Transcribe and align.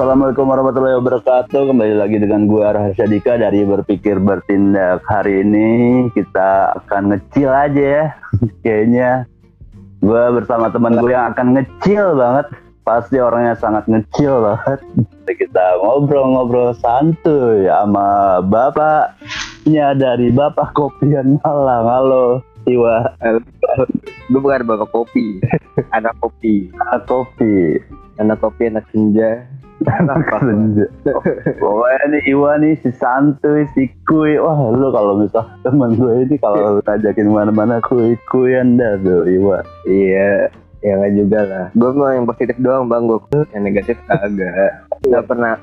Assalamualaikum 0.00 0.48
warahmatullahi 0.48 0.96
wabarakatuh. 0.96 1.60
Kembali 1.76 1.92
lagi 2.00 2.16
dengan 2.16 2.48
gue 2.48 2.64
Rahasia 2.64 3.04
Dika 3.04 3.36
dari 3.36 3.68
Berpikir 3.68 4.16
Bertindak. 4.16 5.04
Hari 5.04 5.44
ini 5.44 5.68
kita 6.16 6.72
akan 6.72 7.12
ngecil 7.12 7.52
aja 7.52 7.84
ya. 7.84 8.04
Kayaknya 8.64 9.28
gue 10.00 10.24
bersama 10.40 10.72
teman 10.72 10.96
gue 10.96 11.12
yang 11.12 11.36
akan 11.36 11.52
ngecil 11.52 12.16
banget. 12.16 12.48
Pasti 12.80 13.20
orangnya 13.20 13.52
sangat 13.60 13.84
ngecil 13.92 14.40
banget. 14.40 14.80
Kita 15.36 15.64
ngobrol-ngobrol 15.84 16.72
santuy 16.80 17.68
sama 17.68 18.40
bapaknya 18.40 19.92
dari 19.92 20.32
Bapak 20.32 20.72
Kopian 20.72 21.36
Malang. 21.44 21.84
Halo, 21.84 22.40
Iwa. 22.64 23.04
Gue 24.32 24.40
bukan 24.40 24.64
bapak 24.64 24.88
kopi, 24.96 25.44
anak 26.00 26.16
kopi, 26.24 26.72
Anak 26.88 27.04
kopi. 27.04 27.76
anak 28.16 28.40
kopi, 28.40 28.62
anak 28.72 28.88
senja. 28.96 29.59
Pokoknya 31.60 32.04
nih 32.12 32.22
Iwa 32.28 32.60
nih 32.60 32.76
si 32.84 32.90
santuy, 32.92 33.64
si 33.72 33.88
kuy. 34.04 34.36
Wah 34.36 34.70
lu 34.72 34.92
kalau 34.92 35.16
misal 35.16 35.44
temen 35.64 35.96
gue 35.96 36.28
ini 36.28 36.36
kalau 36.36 36.78
lu 36.78 36.82
ajakin 36.84 37.28
mana-mana 37.32 37.80
kuy 37.80 38.12
kuyan 38.28 38.76
dah 38.76 39.00
tuh 39.00 39.24
Iwa. 39.24 39.64
Iya, 39.88 40.52
ya 40.84 40.92
nggak 41.00 41.12
juga 41.16 41.40
lah. 41.48 41.64
Gue 41.72 41.90
mau 41.96 42.12
yang 42.12 42.28
positif 42.28 42.56
doang 42.60 42.92
bang, 42.92 43.08
gue 43.08 43.20
yang 43.56 43.62
negatif 43.64 43.96
kagak. 44.04 44.84
Gak 45.08 45.24
pernah. 45.24 45.56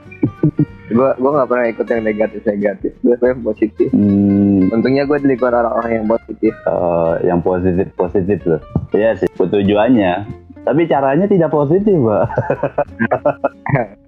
Gue 0.87 1.09
gue 1.13 1.31
nggak 1.35 1.49
pernah 1.51 1.65
ikut 1.69 1.85
yang 1.85 2.01
negatif 2.01 2.41
negatif. 2.41 2.91
Gue 3.05 3.15
yang 3.21 3.43
positif. 3.45 3.87
Hmm, 3.93 4.71
Untungnya 4.73 5.05
gue 5.05 5.17
di 5.21 5.27
lingkungan 5.29 5.61
orang-orang 5.61 5.91
yang 6.01 6.07
positif. 6.09 6.53
eh, 6.65 7.13
yang 7.21 7.39
positif 7.45 7.87
positif 7.93 8.39
loh. 8.49 8.61
Iya 8.97 9.13
sih 9.19 9.29
tujuannya. 9.29 10.25
Tapi 10.67 10.83
caranya 10.83 11.23
tidak 11.31 11.47
positif, 11.47 11.95
Pak. 11.95 12.27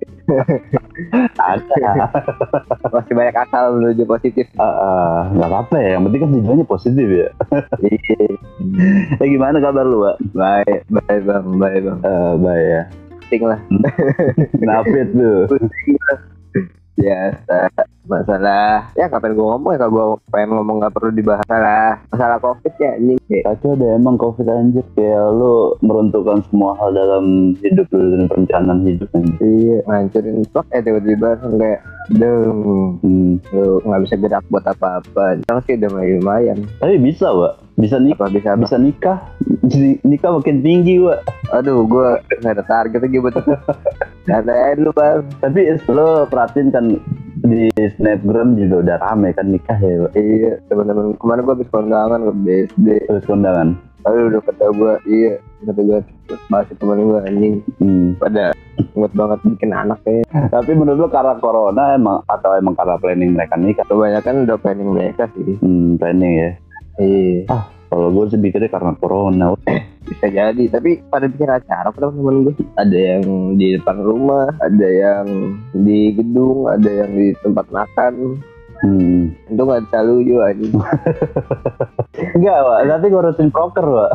Ada. 1.40 2.12
Masih 2.94 3.14
banyak 3.16 3.36
akal 3.36 3.80
menuju 3.80 4.04
positif. 4.06 4.46
Ah, 4.60 4.66
ah, 4.66 5.18
nggak 5.34 5.50
apa-apa 5.50 5.76
ya. 5.80 5.90
Yang 5.98 6.04
penting 6.10 6.22
kan 6.22 6.30
tujuannya 6.36 6.66
positif 6.68 7.08
ya. 7.08 7.30
Iya. 7.80 8.20
Eh 9.18 9.28
gimana 9.34 9.58
kabar 9.64 9.86
lu, 9.88 10.04
Pak? 10.04 10.16
baik, 10.36 10.80
baik 10.92 11.22
bang, 11.24 11.46
baik 11.58 11.80
bang. 11.88 12.00
Eh, 12.04 12.34
baik 12.40 12.66
ya. 12.68 12.84
Penting 13.30 13.42
lah. 13.46 13.60
Nafit 14.68 15.10
tuh. 15.14 15.40
Biasa 17.00 17.58
masalah 18.10 18.90
ya 18.98 19.06
kapan 19.06 19.38
gue 19.38 19.46
ngomong 19.46 19.72
ya 19.72 19.80
kalau 19.80 19.92
gue 19.94 20.06
pengen 20.34 20.58
ngomong 20.58 20.76
nggak 20.82 20.94
perlu 20.98 21.14
dibahas 21.14 21.46
lah 21.48 22.02
masalah 22.10 22.38
covid 22.42 22.74
ya 22.82 22.98
ini 22.98 23.16
Kacau 23.46 23.78
deh 23.78 23.94
emang 23.94 24.18
covid 24.18 24.50
anjir 24.50 24.82
kayak 24.98 25.30
lu 25.38 25.78
meruntuhkan 25.80 26.42
semua 26.50 26.74
hal 26.82 26.90
dalam 26.92 27.54
hidup 27.62 27.86
lu 27.94 28.18
dan 28.18 28.26
perencanaan 28.26 28.82
hidup 28.84 29.08
anjir. 29.14 29.38
iya 29.46 29.78
ngancurin 29.86 30.42
stok 30.50 30.66
eh 30.74 30.82
tiba-tiba 30.82 31.38
kayak 31.38 31.80
deng 32.10 32.58
Hmm. 33.00 33.38
lu 33.54 33.80
nggak 33.86 34.02
bisa 34.10 34.16
gerak 34.18 34.44
buat 34.50 34.66
apa-apa 34.66 35.40
sekarang 35.46 35.62
sih 35.70 35.78
udah 35.78 35.90
lumayan 35.94 36.58
Tapi 36.82 36.98
bisa, 36.98 37.30
Pak. 37.30 37.54
Bisa 37.80 37.96
nikah, 37.96 38.28
bisa 38.28 38.48
apa? 38.58 38.62
bisa 38.66 38.76
nikah. 38.76 39.18
Jadi 39.64 40.04
nikah 40.04 40.36
makin 40.36 40.60
tinggi, 40.60 41.00
Pak. 41.00 41.20
aduh 41.54 41.86
gue 41.86 42.08
nggak 42.42 42.54
ada 42.60 42.66
target 42.66 43.00
lagi 43.06 43.18
buat 43.22 43.36
Santai 44.30 44.78
lu 44.78 44.92
bang 44.92 45.26
Tapi 45.40 45.60
lo 45.88 46.08
perhatiin 46.26 46.70
kan 46.70 46.86
di 47.40 47.66
snapgram 47.90 48.54
juga 48.54 48.84
udah 48.84 48.98
rame 49.02 49.32
kan 49.32 49.48
nikah 49.48 49.76
ya, 49.76 49.96
Pak. 50.02 50.12
iya 50.14 50.60
teman-teman 50.68 51.16
kemarin 51.16 51.42
gue 51.42 51.56
habis 51.56 51.70
kondangan 51.70 52.20
ke 52.22 52.34
BSD 52.38 52.88
Terus 53.06 53.26
kondangan. 53.26 53.68
lalu 54.00 54.20
udah 54.30 54.42
kata 54.42 54.66
gue 54.70 54.94
iya 55.08 55.34
kata 55.62 55.82
gue 55.82 56.00
masih 56.48 56.76
temen 56.76 57.00
gue 57.02 57.20
anjing 57.22 57.56
Hmm. 57.78 58.08
pada 58.16 58.52
ngut 58.94 59.12
banget 59.12 59.40
bikin 59.46 59.72
anak 59.72 60.00
kayak 60.02 60.24
Tapi 60.48 60.72
menurut 60.74 61.00
lo 61.00 61.08
karena 61.08 61.36
corona 61.36 61.84
emang 61.94 62.20
atau 62.26 62.52
emang 62.54 62.76
karena 62.76 62.96
planning 62.96 63.32
mereka 63.32 63.56
nikah? 63.56 63.84
kebanyakan 63.86 64.44
udah 64.44 64.58
planning 64.58 64.90
mereka 64.90 65.24
sih 65.34 65.56
Hmm, 65.58 65.96
planning 65.96 66.34
ya. 66.34 66.52
iya 66.98 67.48
Kalau 67.88 68.08
gue 68.10 68.26
sih 68.28 68.38
pikirnya 68.38 68.70
karena 68.70 68.94
corona. 68.94 69.56
Bisa 70.10 70.26
jadi 70.28 70.64
tapi 70.74 71.06
pada 71.08 71.30
bikin 71.30 71.50
acara 71.54 71.94
kok 71.94 72.02
temen 72.02 72.50
gue. 72.50 72.56
Ada 72.76 72.98
yang 72.98 73.24
di 73.56 73.78
depan 73.78 73.98
rumah 74.02 74.50
ada 74.60 74.88
yang 74.90 75.26
di 75.78 76.18
gedung 76.18 76.66
ada 76.66 76.90
yang 76.90 77.12
di 77.14 77.38
tempat 77.46 77.70
makan 77.70 78.42
Hmm. 78.80 79.36
itu 79.46 79.60
nggak 79.60 79.84
selalu 79.88 80.14
juga 80.24 80.46
ini 80.52 80.68
Enggak, 82.32 82.58
Pak. 82.60 82.80
Nanti 82.86 83.06
ngurusin 83.08 83.50
proker, 83.50 83.86
Pak. 83.86 84.12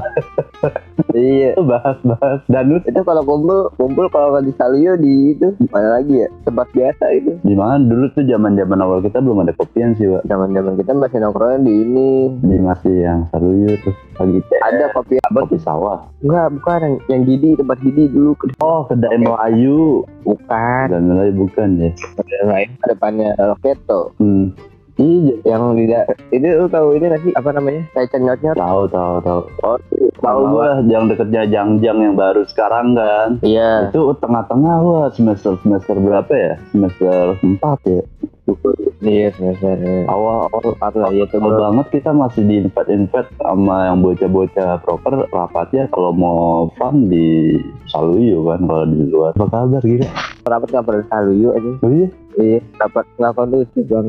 iya 1.15 1.53
Itu 1.53 1.63
bahas-bahas 1.63 2.43
danus 2.47 2.83
itu 2.83 3.01
kalau 3.01 3.23
kumpul 3.23 3.59
kumpul 3.77 4.07
kalau 4.09 4.41
di 4.41 4.51
Salio 4.53 4.97
di 4.97 5.33
itu 5.33 5.53
mana 5.69 5.95
lagi 5.95 6.19
ya 6.19 6.29
tempat 6.43 6.67
biasa 6.71 7.05
itu 7.13 7.33
di 7.41 7.55
mana 7.55 7.79
dulu 7.79 8.11
tuh 8.11 8.25
zaman-zaman 8.25 8.79
awal 8.79 8.99
kita 8.99 9.21
belum 9.21 9.45
ada 9.45 9.53
kopian 9.55 9.95
sih, 9.95 10.07
Pak. 10.07 10.23
zaman 10.25 10.51
zaman 10.51 10.75
kita 10.75 10.91
masih 10.93 11.19
nongkrongnya 11.19 11.59
di 11.61 11.73
ini 11.77 12.11
Di 12.41 12.57
masih 12.59 12.95
yang 12.99 13.21
Saruyu 13.31 13.69
terus 13.79 13.97
lagi 14.15 14.39
ada 14.61 14.85
kopi 14.91 15.15
apa 15.21 15.39
kopi 15.41 15.59
sawah. 15.59 15.99
enggak 16.21 16.47
bukan 16.53 16.79
yang, 16.81 16.95
yang 17.09 17.23
Gidi 17.25 17.49
tempat 17.55 17.79
Gidi 17.81 18.05
dulu 18.09 18.33
Oh, 18.59 18.83
kedai 18.85 19.17
Melayu. 19.17 20.03
bukan 20.25 20.85
Dan 20.89 21.03
Melayu 21.07 21.33
bukan 21.37 21.69
ya. 21.79 21.91
ada 22.17 22.39
lain 22.49 22.69
depannya 22.83 23.29
Loketo 23.39 24.15
Hmm. 24.17 24.53
Iya 24.97 25.34
yang 25.44 25.75
tidak 25.75 26.05
itu 26.31 26.47
lu 26.47 26.66
tahu 26.66 26.94
ini 26.94 27.06
sih 27.21 27.32
apa 27.34 27.50
namanya 27.50 27.82
kayak 27.93 28.09
cenyotnya 28.10 28.53
Tahu, 28.55 28.82
tahu, 28.87 29.15
tahu. 29.21 29.41
oh 29.62 29.78
Tahu 30.15 30.41
gua 30.49 30.81
yang 30.88 31.05
deketnya 31.05 31.44
Jangjang 31.44 32.00
yang 32.00 32.15
baru 32.16 32.49
sekarang 32.49 32.97
kan. 32.97 33.37
iya 33.44 33.93
Itu 33.93 34.16
tengah-tengah 34.25 34.81
wah 34.81 35.06
semester 35.12 35.53
semester 35.60 36.00
berapa 36.00 36.33
ya? 36.33 36.53
Semester 36.72 37.37
4 37.44 37.60
ya. 37.84 38.00
Iya 39.00 39.32
semester 39.32 39.72
Awal 40.05 40.53
awal 40.53 40.77
empat 40.77 40.93
lah 41.00 41.09
ya 41.12 41.25
Awal 41.25 41.41
bro. 41.41 41.60
banget 41.65 41.87
kita 41.97 42.10
masih 42.12 42.43
di 42.44 42.55
invite 42.60 42.91
invite 42.93 43.31
sama 43.41 43.88
yang 43.88 44.05
bocah-bocah 44.05 44.84
proper 44.84 45.25
rapatnya 45.32 45.88
kalau 45.88 46.12
mau 46.12 46.69
fun 46.77 47.09
di 47.09 47.56
Saluyu 47.88 48.44
kan 48.44 48.60
kalau 48.69 48.84
di 48.84 49.00
luar. 49.09 49.33
Apa 49.33 49.47
kabar 49.49 49.81
gitu? 49.81 50.04
rapat 50.44 50.69
nggak 50.77 50.84
pernah 50.84 51.04
selalu 51.09 51.33
yuk 51.41 51.53
aja 51.56 51.71
Oh 51.81 51.88
iya? 51.88 52.09
iya 52.37 52.59
rapat 52.77 53.04
nggak 53.16 53.33
kondusif 53.33 53.84
bang 53.88 54.06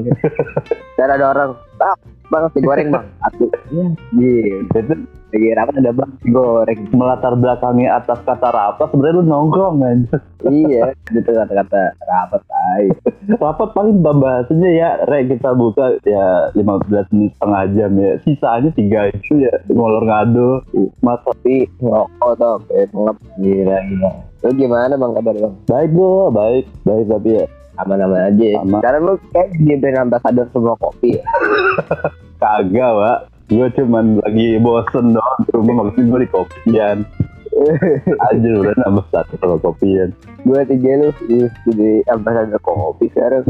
dan 0.99 1.07
ada 1.07 1.25
orang 1.31 1.49
bang 1.79 1.97
bang 2.27 2.41
nasi 2.43 2.59
goreng 2.59 2.87
bang 2.91 3.05
aku 3.23 3.43
iya 3.71 3.87
iya 4.19 4.55
Itu 4.67 4.95
lagi 5.35 5.47
rapat 5.53 5.75
ada 5.83 5.91
bang 5.91 6.11
goreng 6.31 6.81
melatar 6.95 7.33
belakangi 7.35 7.85
atas 7.85 8.19
kata 8.23 8.49
rapat 8.49 8.87
sebenarnya 8.89 9.19
lu 9.19 9.23
nongkrong 9.27 9.75
kan. 9.83 9.97
iya 10.49 10.95
itu 11.11 11.29
kata-kata 11.29 11.93
rapat 12.07 12.41
ay 12.73 12.89
rapat 13.43 13.69
paling 13.75 13.99
bahasanya 14.01 14.69
ya 14.71 14.89
re 15.05 15.27
kita 15.27 15.51
buka 15.53 15.99
ya 16.07 16.49
15 16.55 17.13
menit 17.13 17.31
setengah 17.37 17.63
jam 17.77 17.91
ya. 17.99 18.11
Sisanya 18.23 18.69
tiga 18.73 19.11
itu 19.13 19.43
ya 19.43 19.53
ngolor 19.69 20.07
ngado. 20.07 20.63
Masa 21.03 21.35
tapi 21.35 21.67
ngerokok 21.83 22.31
tuh 22.39 22.55
pengen 22.71 22.89
ngep 23.05 23.17
gila 23.37 23.77
gila 23.85 24.11
lu 24.45 24.49
gimana 24.57 24.93
bang 24.97 25.11
kabar 25.13 25.35
bang 25.35 25.53
baik 25.69 25.89
gua, 25.93 26.25
baik, 26.33 26.65
baik 26.85 27.05
tapi 27.05 27.29
ya 27.37 27.45
aman-aman 27.75 28.21
aja 28.31 28.49
Aman. 28.63 28.79
sekarang 28.79 29.01
lu 29.03 29.13
kayak 29.29 29.49
jadi 29.57 29.75
brand 29.77 29.99
ambassador 30.07 30.47
semua 30.49 30.73
kopi 30.79 31.19
ya 31.19 31.25
kagak, 32.41 32.91
Pak. 32.93 33.19
Gue 33.45 33.67
cuman 33.77 34.17
lagi 34.25 34.57
bosen 34.57 35.13
doang 35.13 35.39
di 35.45 35.51
rumah 35.53 35.73
maksudnya 35.85 36.09
gue 36.09 36.21
di 36.25 36.29
kopian. 36.33 36.97
Aja 38.27 38.49
udah 38.51 38.75
nambah 38.83 39.05
satu 39.15 39.33
sama 39.39 39.57
kopian. 39.63 40.11
gue 40.43 40.59
tiga 40.69 40.91
lu 41.01 41.09
jadi 41.65 42.03
ambassador 42.11 42.59
kopi 42.61 43.09
sekarang 43.15 43.47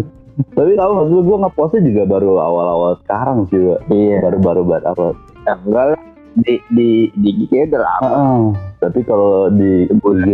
Tapi 0.51 0.75
tahu 0.75 0.91
maksud 0.99 1.23
gue 1.23 1.37
ngepostnya 1.47 1.81
juga 1.87 2.03
baru 2.11 2.29
awal-awal 2.43 2.99
sekarang 3.07 3.47
sih, 3.47 3.55
Pak. 3.55 3.79
iya 3.87 4.19
Baru-baru 4.19 4.61
banget 4.67 4.83
apa. 4.91 5.15
nah, 5.47 5.55
enggak 5.63 5.85
lah 5.95 5.99
di 6.35 6.59
di 6.71 6.89
di 7.15 7.29
GK 7.43 7.71
udah 7.71 7.81
lama. 7.81 8.09
Ah, 8.11 8.43
tapi 8.83 8.99
kalau 9.07 9.47
di 9.49 9.87
IG 9.87 10.29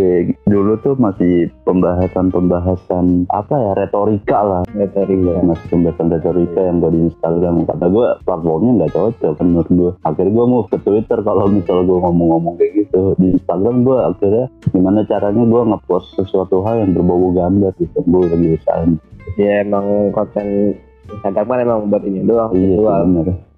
dulu 0.49 0.73
tuh 0.81 0.97
masih 0.97 1.47
pembahasan-pembahasan 1.63 3.29
apa 3.29 3.55
ya 3.55 3.71
retorika 3.77 4.39
lah. 4.41 4.63
Retorika. 4.73 5.39
masih 5.45 5.67
pembahasan 5.69 6.07
retorika 6.09 6.59
yang 6.59 6.81
gue 6.81 6.91
di 6.91 7.01
Instagram. 7.07 7.63
Kata 7.69 7.85
gue 7.87 8.07
platformnya 8.25 8.71
nggak 8.81 8.93
cocok 8.97 9.31
kan 9.37 9.45
menurut 9.45 9.69
gue 9.69 9.91
akhirnya 10.03 10.33
gue 10.33 10.45
move 10.49 10.69
ke 10.73 10.77
Twitter 10.81 11.19
kalau 11.21 11.45
misal 11.47 11.85
gue 11.85 11.97
ngomong-ngomong 12.01 12.55
kayak 12.57 12.71
gitu. 12.87 13.13
Di 13.21 13.27
Instagram 13.37 13.75
gue 13.85 13.97
akhirnya 14.01 14.45
gimana 14.73 14.99
caranya 15.05 15.43
gue 15.45 15.61
ngepost 15.71 16.07
sesuatu 16.17 16.65
hal 16.65 16.81
yang 16.81 16.91
berbau 16.97 17.29
gambar 17.31 17.71
gitu. 17.77 17.99
Gue 18.03 18.25
lagi 18.25 18.47
usahain. 18.57 18.97
Ya 19.37 19.61
emang 19.61 20.09
konten 20.11 20.75
Instagram 21.11 21.45
kan 21.45 21.59
emang 21.61 21.79
buat 21.91 22.03
ini 22.07 22.23
doang 22.23 22.51
iya 22.55 22.75
visual. 22.75 23.01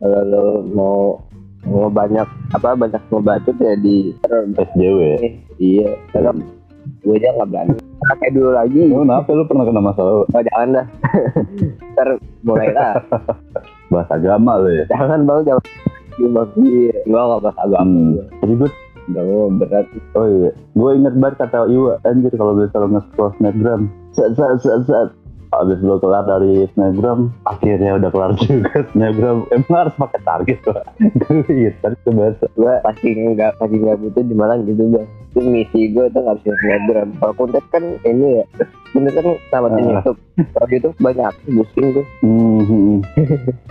kalau 0.01 0.21
lo 0.27 0.45
mau 0.73 0.97
mau 1.63 1.87
banyak 1.87 2.27
apa 2.51 2.75
banyak 2.75 3.01
ngebacot 3.07 3.57
ya 3.59 3.73
di 3.79 4.11
SJW 4.59 4.97
ya 4.99 5.17
iya. 5.59 5.89
Sekarang 6.11 6.43
gue 7.03 7.15
aja 7.15 7.31
nggak 7.39 7.49
berani. 7.51 7.73
Kayak 8.19 8.33
dulu 8.35 8.51
lagi. 8.51 8.81
Lu 8.91 9.07
kenapa? 9.07 9.29
Lu 9.31 9.43
pernah 9.47 9.63
kena 9.67 9.81
masalah? 9.83 10.11
Oh 10.27 10.41
jangan 10.43 10.67
dah. 10.75 10.85
Ntar 11.95 12.09
mulai 12.43 12.69
lah 12.75 12.99
bahasa 13.87 14.13
agama 14.19 14.59
lu 14.59 14.69
ya? 14.71 14.85
Jangan 14.91 15.19
bang. 15.23 15.39
Jangan. 15.47 15.63
Iya 16.59 16.95
gue 17.07 17.15
nggak 17.15 17.41
bahas 17.41 17.57
agama. 17.63 17.87
Hmm. 17.87 18.19
Jadi 18.43 18.53
gue 18.59 18.69
udah 19.11 19.23
mau 19.23 19.51
berat. 19.59 19.85
Oh 20.15 20.27
iya, 20.27 20.51
gue 20.55 20.89
inget 20.95 21.15
banget 21.19 21.35
kata 21.43 21.67
Iwa, 21.67 21.99
anjir 22.07 22.31
kalau 22.39 22.55
misalnya 22.55 22.99
nge-scroll 22.99 23.35
snapgram, 23.35 23.81
set 24.15 24.31
set 24.39 24.55
set 24.63 24.79
set 24.87 25.09
habis 25.55 25.77
lo 25.79 25.95
kelar 25.97 26.23
dari 26.23 26.65
snapgram 26.71 27.29
akhirnya 27.43 27.95
udah 27.95 28.09
kelar 28.09 28.31
juga 28.39 28.71
snapgram. 28.89 29.45
Emang 29.49 29.77
harus 29.77 29.95
pakai 29.95 30.19
target 30.21 30.59
pak? 30.61 30.83
Gitu 31.45 31.69
tapi 31.79 31.95
kebiasa 32.03 32.45
gue 32.49 32.73
pasti 32.81 33.07
nggak 33.13 33.51
pasti 33.57 33.75
nggak 33.75 33.97
butuh 33.99 34.23
di 34.23 34.33
Malang 34.33 34.65
gitu 34.65 34.83
bang. 34.89 35.05
Itu 35.29 35.39
misi 35.41 35.81
gue 35.89 36.05
tuh 36.07 36.21
nggak 36.21 36.37
bisa 36.39 36.53
snapgram. 36.55 37.07
Kalau 37.17 37.33
konten 37.35 37.63
kan 37.69 37.83
ini 38.03 38.27
ya 38.39 38.45
konten 38.91 39.11
kan 39.11 39.23
sama 39.47 39.67
Ah. 39.67 39.77
YouTube. 39.77 40.19
Kalau 40.33 40.67
YouTube 40.67 40.95
banyak 40.97 41.33
boosting 41.47 41.87
tuh 41.91 42.05
Hmm, 42.21 42.97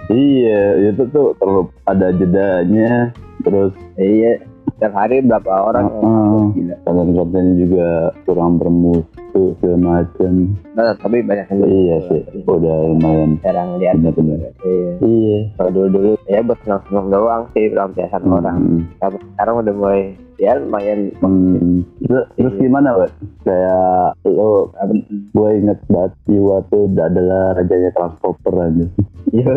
iya 0.08 0.60
itu 0.88 1.02
tuh 1.08 1.34
perlu 1.36 1.66
ada 1.84 2.10
jedanya. 2.12 3.10
Terus 3.42 3.74
iya 3.96 4.38
setiap 4.72 4.94
hari 4.94 5.22
berapa 5.22 5.50
orang 5.62 5.86
Ah. 6.00 6.46
gila. 6.52 6.74
Konten-kontennya 6.82 7.54
juga 7.58 7.88
kurang 8.24 8.58
bermutu 8.58 9.11
segala 9.32 9.78
macam 9.80 10.32
nah, 10.76 10.92
tapi 11.00 11.24
banyak 11.24 11.46
yang 11.48 11.60
iya 11.64 11.96
sih 12.08 12.20
udah 12.44 12.76
lumayan 12.92 13.40
jarang 13.40 13.80
lihat. 13.80 13.94
bener-bener. 13.98 14.52
Iya. 14.62 14.92
Iya. 15.00 15.38
Kalau 15.56 15.70
dulu 15.72 15.86
dulu 15.88 16.10
ya 16.28 16.40
buat 16.44 16.58
senang 16.64 16.82
senang 16.88 17.06
doang 17.08 17.42
sih 17.56 17.64
pelampiasan 17.72 18.22
orang. 18.28 18.58
Hmm. 18.60 18.82
tapi 19.00 19.16
sekarang 19.34 19.54
udah 19.64 19.74
mulai 19.74 20.02
ya 20.42 20.52
lumayan. 20.58 21.00
Hmm. 21.22 21.86
Terus, 22.02 22.24
terus 22.34 22.54
gimana, 22.58 22.98
Pak? 22.98 23.10
Kayak 23.46 24.18
lo, 24.26 24.74
gue 25.10 25.48
inget 25.54 25.78
banget 25.86 26.12
Iwa 26.28 26.56
tuh 26.66 26.90
adalah 26.98 27.54
rajanya 27.54 27.90
transporter 27.94 28.54
aja. 28.58 28.86
Yo, 29.36 29.54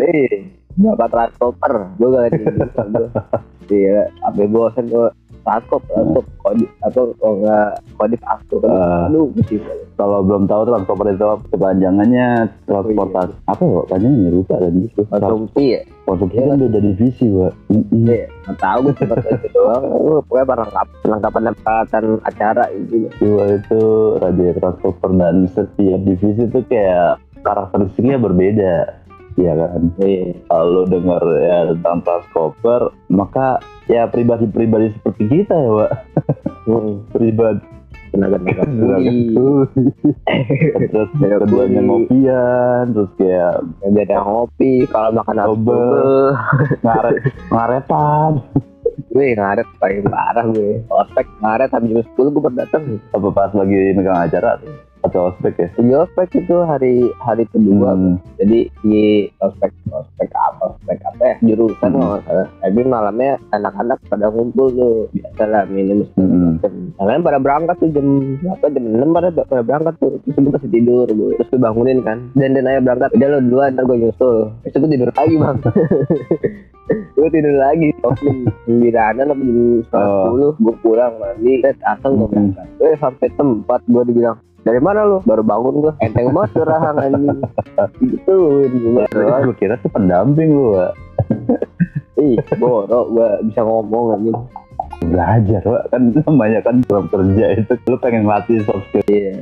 hei, 0.00 0.50
bapak 0.76 1.08
transporter, 1.12 1.74
gue 2.00 2.08
gak 2.08 2.22
ngerti. 2.32 2.44
Iya, 3.66 4.06
apa 4.22 4.46
bosan 4.46 4.86
gue 4.86 5.10
transport, 5.46 5.82
transport, 5.86 6.26
kodip 6.42 6.70
atau 6.82 7.14
kalau 7.22 7.34
nggak 7.38 7.70
kodip 7.94 8.22
aku 8.26 8.54
kan, 8.66 9.14
mesti 9.14 9.54
Kalau 9.94 10.20
belum 10.20 10.44
tahu 10.50 10.62
transporter 10.68 11.14
itu 11.14 11.24
kepanjangannya 11.54 12.26
transportasi. 12.66 13.32
Apa 13.48 13.62
ya? 13.64 13.80
Panjangnya 13.88 14.28
lupa 14.34 14.58
gitu. 14.60 15.00
konsumsi 15.08 15.62
ya, 15.78 15.80
Konsumsi 16.04 16.36
Iya. 16.36 16.46
kan 16.50 16.58
beda 16.60 16.78
divisi, 16.82 17.24
Pak. 17.30 17.52
Iya, 17.94 18.24
nggak 18.28 18.56
tahu 18.60 18.78
gue 18.84 18.94
cuma 19.00 19.14
itu 19.22 19.48
doang, 19.54 19.82
gue 19.86 20.18
pokoknya 20.26 20.46
perlengkap, 20.50 20.86
perlengkapan 21.00 21.42
peralatan 21.62 22.04
acara 22.26 22.64
itu. 22.74 22.94
Iwa 23.22 23.44
itu 23.54 23.80
raja 24.20 24.46
transporter 24.58 25.10
dan 25.14 25.36
setiap 25.48 26.00
divisi 26.02 26.42
itu 26.44 26.58
kayak 26.66 27.22
karakteristiknya 27.40 28.18
berbeda. 28.18 29.05
Iya 29.36 29.52
kan? 29.52 29.82
Iya, 30.00 30.32
kalau 30.48 30.88
dengar 30.88 31.20
ya 31.44 31.68
tentang 31.76 31.98
transporter 32.00 32.80
maka 33.12 33.60
ya 33.84 34.08
pribadi-pribadi 34.08 34.96
seperti 34.96 35.24
kita 35.28 35.54
ya 35.54 35.70
pak 35.76 35.92
hmm, 36.64 36.92
pribadi. 37.14 37.64
Tenaga 38.16 38.38
terus 40.88 41.08
Tenaga 41.20 41.36
keduanya 41.44 41.80
ngopian 41.84 42.84
terus 42.96 43.10
kayak 43.20 43.60
beda 43.82 44.16
ngopi, 44.24 44.88
kalau 44.88 45.10
makan 45.12 45.36
apa 45.36 45.52
Obe. 45.52 45.84
ngaret 46.80 47.16
ngaretan. 47.52 48.32
Gue 49.12 49.36
ngaret 49.36 49.68
paling 49.76 50.06
parah 50.08 50.46
gue, 50.48 50.80
ospek 50.88 51.26
ngaret 51.44 51.68
habis 51.68 51.92
jam 51.92 52.00
sepuluh 52.08 52.30
gue 52.32 52.42
baru 52.46 52.56
datang. 52.64 52.82
apa 53.12 53.28
pas 53.34 53.52
lagi 53.52 53.92
megang 53.92 54.16
acara 54.16 54.56
atau 55.06 55.30
ospek 55.30 55.54
ya? 55.56 55.68
Iya, 55.78 55.96
ospek 56.04 56.28
itu 56.36 56.56
hari 56.62 56.94
hari 57.22 57.44
kedua 57.48 57.94
Hmm, 57.96 58.18
jadi 58.36 58.66
di 58.82 59.30
ospek 59.40 59.70
ospek 59.88 60.28
apa 60.32 60.74
ospek 60.74 60.98
apa 61.06 61.22
ya? 61.22 61.36
Jurusan 61.42 61.90
Hmm. 61.94 62.02
nggak 62.02 62.22
salah. 62.26 62.46
Tapi 62.60 62.80
malamnya 62.82 63.32
anak-anak 63.50 63.98
pada 64.10 64.26
ngumpul 64.28 64.66
tuh 64.70 64.94
biasa 65.14 65.42
lah 65.46 65.62
minum 65.66 66.02
Hmm. 66.14 66.58
lain 66.98 67.22
pada 67.22 67.38
berangkat 67.38 67.76
tuh 67.78 67.90
jam 67.94 68.06
berapa? 68.42 68.66
Jam 68.68 68.84
enam 68.84 69.10
pada 69.12 69.28
pada 69.32 69.62
berangkat 69.62 69.94
tuh. 69.98 70.12
Terus 70.24 70.36
gue 70.36 70.52
kasih 70.52 70.70
tidur 70.70 71.06
gue 71.06 71.30
terus 71.38 71.48
gue 71.48 71.60
bangunin 71.60 71.98
kan. 72.02 72.18
Dan 72.34 72.52
dan 72.52 72.66
ayo 72.66 72.80
berangkat 72.82 73.10
udah 73.14 73.28
lo 73.28 73.38
duluan 73.40 73.70
ntar 73.72 73.84
gue 73.84 73.98
nyusul. 73.98 74.36
Besok 74.64 74.78
gue 74.84 74.90
tidur 74.92 75.08
lagi 75.14 75.36
bang 75.36 75.56
gue 76.86 77.28
tidur 77.34 77.58
lagi 77.58 77.90
jam 77.98 78.14
sembilanan 78.62 79.34
apa 79.34 79.42
jam 79.42 79.56
Oh. 79.56 79.82
sepuluh 79.90 80.50
gue 80.62 80.74
pulang 80.82 81.14
mandi. 81.18 81.58
Set 81.66 81.78
asal 81.82 82.14
gue 82.14 82.28
berangkat. 82.30 82.66
Gue 82.78 82.94
sampai 83.02 83.28
tempat 83.34 83.80
gue 83.90 84.02
dibilang 84.06 84.38
dari 84.62 84.78
mana 84.78 85.02
lu? 85.02 85.18
Baru 85.26 85.42
bangun 85.42 85.74
gue 85.82 85.92
enteng 85.98 86.30
banget 86.30 86.50
tuh 86.54 86.64
rahang 86.66 86.98
anjing. 87.02 87.38
Gitu 87.98 88.34
gue 88.70 89.54
kira 89.58 89.74
tuh 89.82 89.90
pendamping 89.90 90.54
lu 90.54 90.74
ih 92.16 92.38
borok 92.56 93.12
gue 93.12 93.28
bisa 93.50 93.60
ngomong 93.66 94.14
anjing. 94.18 94.38
Belajar 95.10 95.60
pak 95.60 95.84
kan 95.90 96.02
namanya 96.14 96.60
kan 96.62 96.80
dalam 96.86 97.06
kerja 97.10 97.46
itu. 97.58 97.74
Lu 97.90 97.96
pengen 97.98 98.24
ngelatih 98.24 98.62
soft 98.62 98.86
skill 98.90 99.02
iya. 99.10 99.34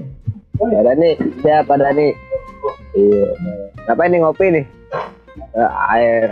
Ada 0.61 0.96
nih 0.96 1.14
siapa 1.44 1.76
ada 1.76 1.93
nih? 1.93 2.14
Iya. 2.96 3.26
Ngapain 3.85 4.11
nih 4.14 4.20
ngopi 4.23 4.46
nih? 4.49 4.64
Eh, 5.55 5.70
air 5.91 6.31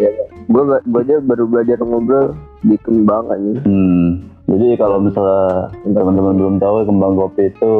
Iya, 0.00 0.10
gue 0.48 0.62
gue 0.64 1.00
aja 1.04 1.16
baru 1.20 1.44
belajar 1.44 1.76
ngobrol 1.78 2.32
di 2.62 2.76
kembang 2.80 3.28
anjing 3.28 3.60
Hmm. 3.60 4.08
Jadi 4.50 4.74
kalau 4.74 4.98
misalnya 4.98 5.70
teman-teman 5.86 6.34
belum 6.34 6.56
tahu 6.58 6.82
kembang 6.82 7.14
kopi 7.14 7.54
itu 7.54 7.74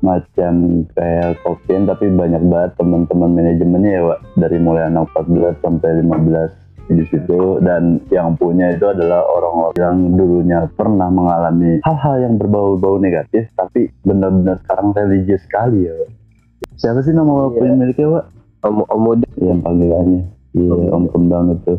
macam 0.00 0.54
kayak 0.96 1.36
kopian 1.44 1.84
tapi 1.84 2.08
banyak 2.08 2.40
banget 2.40 2.72
teman-teman 2.78 3.36
manajemennya 3.36 3.90
ya 3.92 4.02
Pak 4.06 4.20
dari 4.40 4.56
mulai 4.56 4.88
anak 4.88 5.12
14 5.12 5.60
sampai 5.60 6.00
15 6.00 6.56
di 6.88 7.04
situ 7.04 7.58
dan 7.60 7.98
yang 8.08 8.32
punya 8.32 8.72
itu 8.72 8.86
adalah 8.86 9.26
orang-orang 9.26 9.74
yang 9.74 9.96
dulunya 10.14 10.64
pernah 10.72 11.10
mengalami 11.10 11.82
hal-hal 11.82 12.16
yang 12.16 12.38
berbau-bau 12.38 12.96
negatif 12.96 13.50
tapi 13.52 13.90
benar-benar 14.00 14.56
sekarang 14.62 14.94
religius 14.94 15.42
sekali 15.44 15.84
ya 15.84 15.92
Pak. 15.92 16.10
Siapa 16.76 17.00
sih 17.02 17.12
nama 17.12 17.50
Iya. 17.50 17.60
pemiliknya 17.60 18.08
Pak? 18.08 18.24
om 18.64 18.82
om 18.82 18.98
muda 18.98 19.28
yang 19.36 19.60
panggilannya 19.60 20.22
iya 20.56 20.90
Om 20.90 21.04
kembang 21.12 21.52
itu 21.52 21.74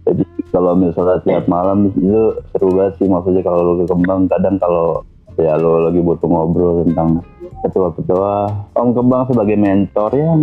jadi 0.00 0.24
kalau 0.50 0.72
misalnya 0.74 1.22
tiap 1.22 1.44
malam 1.46 1.92
itu 1.92 2.34
seru 2.50 2.72
banget 2.74 2.98
sih. 2.98 3.06
Maksudnya 3.06 3.42
kalau 3.46 3.60
lo 3.62 3.72
ke 3.78 3.86
kembang 3.86 4.26
kadang 4.26 4.56
kalau 4.58 5.06
ya 5.38 5.54
lo 5.54 5.86
lagi 5.86 6.00
butuh 6.02 6.26
ngobrol 6.26 6.82
tentang 6.82 7.22
ketua-ketua 7.62 8.48
om 8.74 8.90
kembang 8.90 9.28
sebagai 9.28 9.54
mentor 9.54 10.10
yang 10.16 10.40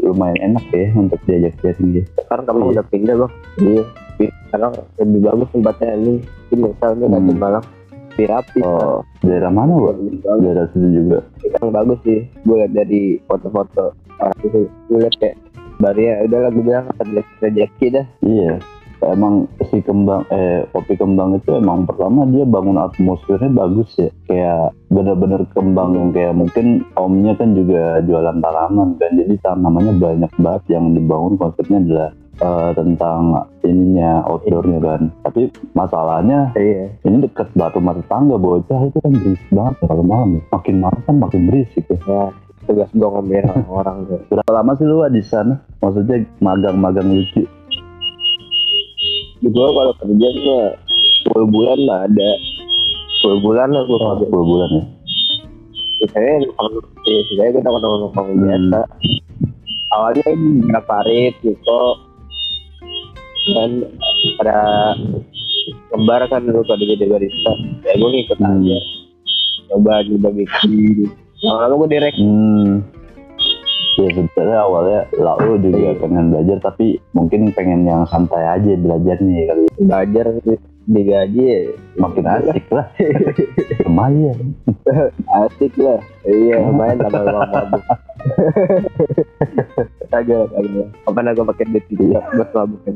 lumayan 0.00 0.52
enak 0.52 0.64
ya 0.72 0.88
untuk 0.96 1.20
diajak 1.28 1.54
sharing 1.60 2.00
ya 2.00 2.04
sekarang 2.24 2.44
kamu 2.48 2.58
Iya. 2.58 2.70
udah 2.72 2.84
pindah 2.88 3.14
bang. 3.14 3.32
Iya. 3.60 3.82
Sekarang 4.48 4.72
lebih 4.98 5.20
bagus 5.22 5.48
tempatnya 5.54 5.88
ini. 5.94 6.14
Ini 6.48 6.56
misalnya 6.64 7.06
Hmm. 7.06 7.20
hmm. 7.22 7.36
malam 7.38 7.62
lebih 8.16 8.26
rapi. 8.32 8.58
Oh 8.64 8.98
daerah 9.22 9.52
mana 9.52 9.72
bagus. 9.78 10.10
daerah 10.24 10.64
situ 10.72 10.88
juga. 10.90 11.18
Sekarang 11.38 11.70
bagus 11.70 11.98
sih. 12.02 12.18
Gue 12.42 12.56
liat 12.64 12.72
dari 12.74 13.20
foto-foto 13.28 13.94
orang 14.18 14.38
itu. 14.42 14.60
Gue 14.90 14.98
liat 15.04 15.14
kayak 15.22 15.36
baru 15.78 16.00
ya 16.02 16.14
udah 16.26 16.38
lah 16.42 16.50
gue 16.50 16.64
bilang 16.66 16.86
rezeki 17.40 17.86
dah. 17.94 18.06
Iya. 18.22 18.54
Emang 18.98 19.46
si 19.70 19.78
kembang 19.78 20.26
eh 20.34 20.66
kopi 20.74 20.98
kembang 20.98 21.38
itu 21.38 21.54
emang 21.54 21.86
pertama 21.86 22.26
dia 22.34 22.42
bangun 22.42 22.82
atmosfernya 22.82 23.46
bagus 23.54 23.94
ya. 23.94 24.10
Kayak 24.26 24.74
bener-bener 24.90 25.46
kembang 25.54 25.94
yang 25.94 26.10
kayak 26.10 26.34
mungkin 26.34 26.82
omnya 26.98 27.38
kan 27.38 27.54
juga 27.54 28.02
jualan 28.02 28.42
tanaman 28.42 28.98
kan. 28.98 29.14
Jadi 29.14 29.38
tanamannya 29.38 29.94
banyak 30.02 30.32
banget. 30.42 30.62
Yang 30.74 30.84
dibangun 30.98 31.34
konsepnya 31.38 31.78
adalah 31.78 32.10
eh, 32.42 32.70
tentang 32.74 33.22
ininya 33.62 34.26
outdoornya 34.26 34.78
kan. 34.82 35.02
Tapi 35.22 35.42
masalahnya 35.78 36.38
iya. 36.58 36.90
ini 37.06 37.22
deket 37.22 37.54
batu 37.54 37.78
mata 37.78 38.02
tangga 38.10 38.34
bocah. 38.34 38.82
Itu 38.82 38.98
kan 38.98 39.14
berisik 39.14 39.50
banget 39.54 39.74
ya 39.78 39.86
kalau 39.94 40.02
malam 40.02 40.28
ya. 40.34 40.42
makin 40.58 40.76
malam 40.82 41.00
kan 41.06 41.16
makin 41.22 41.46
berisik 41.46 41.86
ya. 41.86 41.98
Ya 42.02 42.22
tugas 42.68 42.92
gue 42.92 43.00
ngomongin 43.00 43.48
orang 43.72 44.04
tuh. 44.04 44.20
Berapa 44.28 44.50
lama 44.60 44.76
sih 44.76 44.84
lu 44.84 45.00
di 45.08 45.24
sana 45.24 45.56
maksudnya 45.78 46.16
magang-magang 46.40 47.08
lucu 47.08 47.46
gue 49.38 49.68
kalau 49.70 49.92
kerja 50.02 50.28
gue 50.34 50.62
10 51.30 51.54
bulan 51.54 51.78
lah 51.86 51.98
ada. 52.10 52.30
10 53.22 53.44
bulan 53.44 53.68
lah 53.70 53.82
gue 53.86 53.96
oh, 53.96 54.02
kerja 54.18 54.26
10 54.26 54.50
bulan 54.50 54.68
ya. 54.74 54.84
Nongkrong 56.58 56.74
iya, 57.06 57.20
sisanya 57.26 57.50
gue 57.54 57.62
nongkrong 57.62 58.00
nongkrong 58.02 58.28
Hmm. 58.34 58.42
biasa. 58.42 58.80
Awalnya 59.88 60.30
berapa 60.68 60.84
Farid 60.84 61.34
Niko 61.42 61.82
dan 63.48 63.70
pada 64.36 64.58
kembar 65.88 66.20
kan 66.28 66.44
dulu 66.44 66.60
pada 66.66 66.82
jadi 66.84 67.06
barista. 67.06 67.52
Ya 67.86 67.92
gue 67.94 68.10
ngikut 68.10 68.38
Hmm. 68.42 68.52
aja. 68.62 68.78
Coba 69.70 69.92
coba 70.02 70.28
bikin. 70.34 70.70
Lama-lama 71.46 71.86
gue 71.86 71.90
direct 71.94 72.18
Hmm. 72.18 72.82
Ya 73.98 74.06
sebenarnya 74.08 74.58
awalnya 74.60 75.00
lalu 75.12 75.50
juga 75.60 75.78
Iya. 75.90 75.92
pengen 75.98 76.24
belajar 76.30 76.56
tapi 76.62 76.86
mungkin 77.10 77.50
pengen 77.50 77.82
yang 77.82 78.06
santai 78.06 78.46
aja 78.46 78.72
belajarnya 78.72 79.42
kali. 79.44 79.64
ya. 79.66 79.74
belajar 79.76 80.26
digaji 80.88 81.42
ya 81.42 81.58
Makin 81.98 82.24
asik 82.24 82.64
lah. 82.70 82.86
Lumayan. 83.84 84.38
asik 85.28 85.74
lah 85.76 85.98
iya 86.24 86.62
lumayan 86.62 86.96
tambah 86.96 87.22
uang 87.24 87.50
mabuk 87.52 87.82
kagak 90.08 90.46
kagak 90.48 90.86
kapan 91.04 91.28
aku 91.28 91.42
pakai 91.44 91.64
duit 91.68 91.84
itu 91.88 92.04
ya 92.08 92.20
buat 92.32 92.50
mabukin 92.52 92.94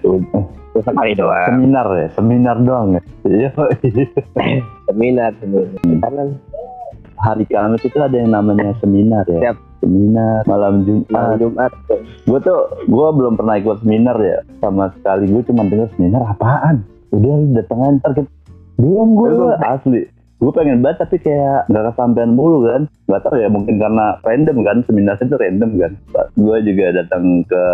terus 0.00 0.22
sekali 0.80 1.12
doang 1.14 1.46
Seminar 1.46 1.86
ya, 1.92 2.08
seminar 2.10 2.56
doang 2.58 2.88
ya. 2.92 3.02
Iya. 3.24 3.50
seminar 4.86 5.30
sebenarnya 5.36 5.98
karena 6.00 6.22
hari 7.16 7.44
Kamis 7.44 7.82
itu 7.82 7.96
ada 7.96 8.14
yang 8.14 8.30
namanya 8.30 8.72
seminar 8.78 9.24
ya. 9.26 9.50
Siap. 9.50 9.56
Seminar 9.84 10.40
malam 10.48 10.74
Jumat. 10.88 11.12
Malam 11.12 11.36
Jumat. 11.36 11.72
Gue 12.24 12.38
tuh 12.40 12.60
gue 12.88 13.08
belum 13.20 13.36
pernah 13.36 13.60
ikut 13.60 13.84
seminar 13.84 14.16
ya 14.16 14.40
sama 14.64 14.88
sekali. 14.96 15.28
Gue 15.28 15.44
cuma 15.44 15.68
dengar 15.68 15.92
seminar 15.92 16.24
apaan. 16.24 16.80
Udah 17.12 17.32
lu 17.36 17.52
datang 17.52 17.78
aja, 17.84 17.92
ntar 18.00 18.12
kita 18.16 18.30
belum 18.80 19.08
gue 19.12 19.28
asli. 19.60 20.02
Gue 20.42 20.50
pengen 20.50 20.82
banget 20.82 21.06
tapi 21.06 21.16
kayak 21.22 21.70
nggak 21.70 21.94
kesampean 21.94 22.32
mulu 22.34 22.64
kan. 22.64 22.88
Gak 23.04 23.20
tau 23.22 23.36
ya 23.36 23.52
mungkin 23.52 23.76
karena 23.76 24.16
random 24.24 24.64
kan 24.64 24.76
seminar 24.88 25.20
itu 25.20 25.36
random 25.36 25.70
kan. 25.76 25.92
Gue 26.34 26.56
juga 26.64 26.86
datang 27.04 27.44
ke 27.44 27.64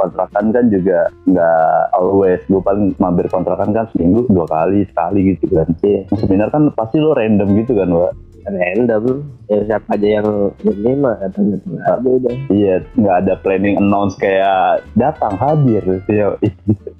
kontrakan 0.00 0.44
kan 0.50 0.64
juga 0.72 1.12
nggak 1.28 1.80
always. 1.94 2.40
Gue 2.48 2.64
paling 2.64 2.96
mampir 2.96 3.28
kontrakan 3.28 3.76
kan 3.76 3.86
seminggu 3.92 4.24
dua 4.32 4.48
kali 4.48 4.88
sekali 4.88 5.36
gitu 5.36 5.52
kan. 5.52 5.68
Iya. 5.84 6.08
Seminar 6.16 6.48
kan 6.48 6.72
pasti 6.72 6.96
lo 6.96 7.12
random 7.12 7.48
gitu 7.60 7.76
kan, 7.76 7.92
Wak. 7.92 8.12
Random. 8.46 9.04
Ya 9.46 9.60
siapa 9.68 9.94
aja 9.94 10.08
yang 10.20 10.28
ini 10.64 10.92
mah 10.96 11.16
datang 11.20 11.54
datang 11.54 11.76
aja 11.78 12.08
udah. 12.08 12.34
Iya, 12.48 12.74
nggak 12.96 13.16
ada 13.26 13.34
planning 13.44 13.76
announce 13.78 14.16
kayak 14.16 14.82
datang 14.96 15.34
hadir 15.36 15.82
gitu 15.82 16.10
ya. 16.20 16.26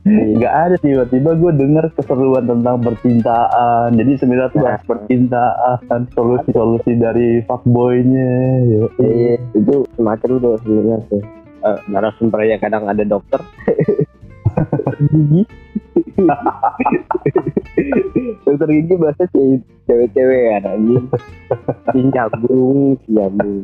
Nggak 0.07 0.55
ada 0.55 0.77
tiba-tiba 0.79 1.31
gue 1.39 1.53
denger 1.57 1.85
keseruan 1.97 2.45
tentang 2.47 2.77
percintaan. 2.83 3.97
Jadi 3.97 4.13
seminar 4.21 4.53
tuh 4.53 4.63
bahas 4.63 4.83
percintaan, 4.85 6.01
solusi-solusi 6.13 6.93
dari 6.99 7.41
fuckboynya. 7.47 8.35
Ya. 8.69 8.83
Iya, 9.01 9.35
itu 9.57 9.87
semacam 9.97 10.29
tuh 10.39 10.55
sebenarnya 10.63 10.99
sih. 11.11 11.23
Eh, 11.63 11.79
narasumbernya 11.87 12.59
kadang 12.59 12.91
ada 12.91 13.07
dokter, 13.07 13.39
dokter 18.47 18.69
gigi 18.69 18.95
bahasa 19.01 19.25
ce- 19.33 19.65
cewek-cewek 19.89 20.43
kan 20.53 20.65
anjing. 20.77 21.07
Si 21.93 21.99
nyambung. 23.09 23.57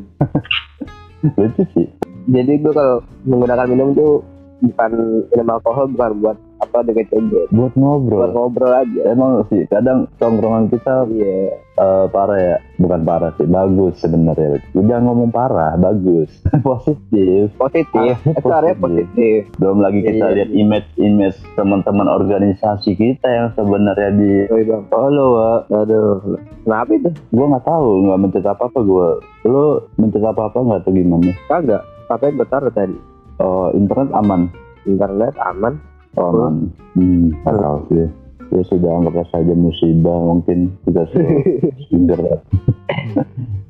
Lucu 1.37 1.63
sih. 1.75 1.87
Jadi 2.29 2.53
gue 2.61 2.73
kalau 2.73 3.01
menggunakan 3.25 3.69
minum 3.69 3.97
tuh 3.97 4.21
bukan 4.61 4.91
minum 5.33 5.49
alkohol 5.49 5.89
bukan 5.93 6.13
buat 6.21 6.37
apa 6.69 6.85
dengan 6.85 7.09
cewek, 7.09 7.47
Buat 7.49 7.49
buat 7.51 7.73
ngobrol. 7.75 8.29
ngobrol 8.31 8.73
aja. 8.75 9.01
Emang 9.09 9.33
sih 9.49 9.65
kadang 9.67 10.05
tongkrongan 10.17 10.69
kita 10.69 11.09
Iya, 11.09 11.37
eh, 11.75 12.05
parah 12.07 12.37
ya, 12.37 12.57
bukan 12.77 13.01
parah 13.03 13.33
sih, 13.35 13.45
bagus 13.45 13.97
sebenarnya. 13.97 14.61
Udah 14.73 14.99
ngomong 15.01 15.31
parah, 15.31 15.75
bagus, 15.75 16.29
positif. 16.69 17.49
positif. 17.57 18.15
Ah, 18.15 18.37
Itu 18.37 18.47
area 18.47 18.75
positif. 18.75 18.77
positif. 18.77 19.39
Belum 19.57 19.79
lagi 19.79 20.01
kita 20.03 20.27
Iya. 20.27 20.35
lihat 20.37 20.51
image-image 20.53 21.39
teman-teman 21.55 22.07
organisasi 22.07 22.93
kita 22.93 23.27
yang 23.27 23.49
sebenarnya 23.55 24.11
di 24.13 24.31
bang, 24.47 24.85
Halo, 24.91 25.27
Wak. 25.35 25.61
aduh, 25.71 26.21
kenapa 26.63 26.91
itu? 26.93 27.11
Gue 27.31 27.47
nggak 27.47 27.65
tahu, 27.65 27.91
nggak 28.05 28.19
mencet 28.21 28.45
apa-apa 28.45 28.79
gue. 28.79 29.09
Lo 29.45 29.65
mencet 29.97 30.21
apa-apa 30.21 30.59
nggak 30.59 30.81
tuh 30.83 30.93
gimana? 30.93 31.33
Kagak, 31.47 31.81
apa 32.07 32.29
gue 32.29 32.47
taruh 32.47 32.71
tadi? 32.71 32.97
Oh, 33.39 33.71
internet 33.71 34.11
aman? 34.13 34.51
Internet 34.83 35.39
aman. 35.39 35.79
Oh. 36.19 36.51
Hmm, 36.99 37.31
nggak 37.47 37.57
tahu 37.63 37.79
sih. 37.95 38.09
Ya 38.49 38.63
sudah 38.65 38.91
anggap 38.99 39.29
saja 39.31 39.53
musibah 39.55 40.19
mungkin 40.19 40.73
kita 40.89 41.05
sudah 41.13 41.29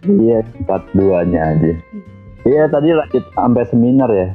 Iya, 0.08 0.40
empat 0.64 0.82
duanya 0.96 1.52
aja. 1.52 1.72
Iya 2.48 2.64
tadi 2.70 2.94
lanjut 2.96 3.24
sampai 3.36 3.66
seminar 3.68 4.08
ya. 4.08 4.32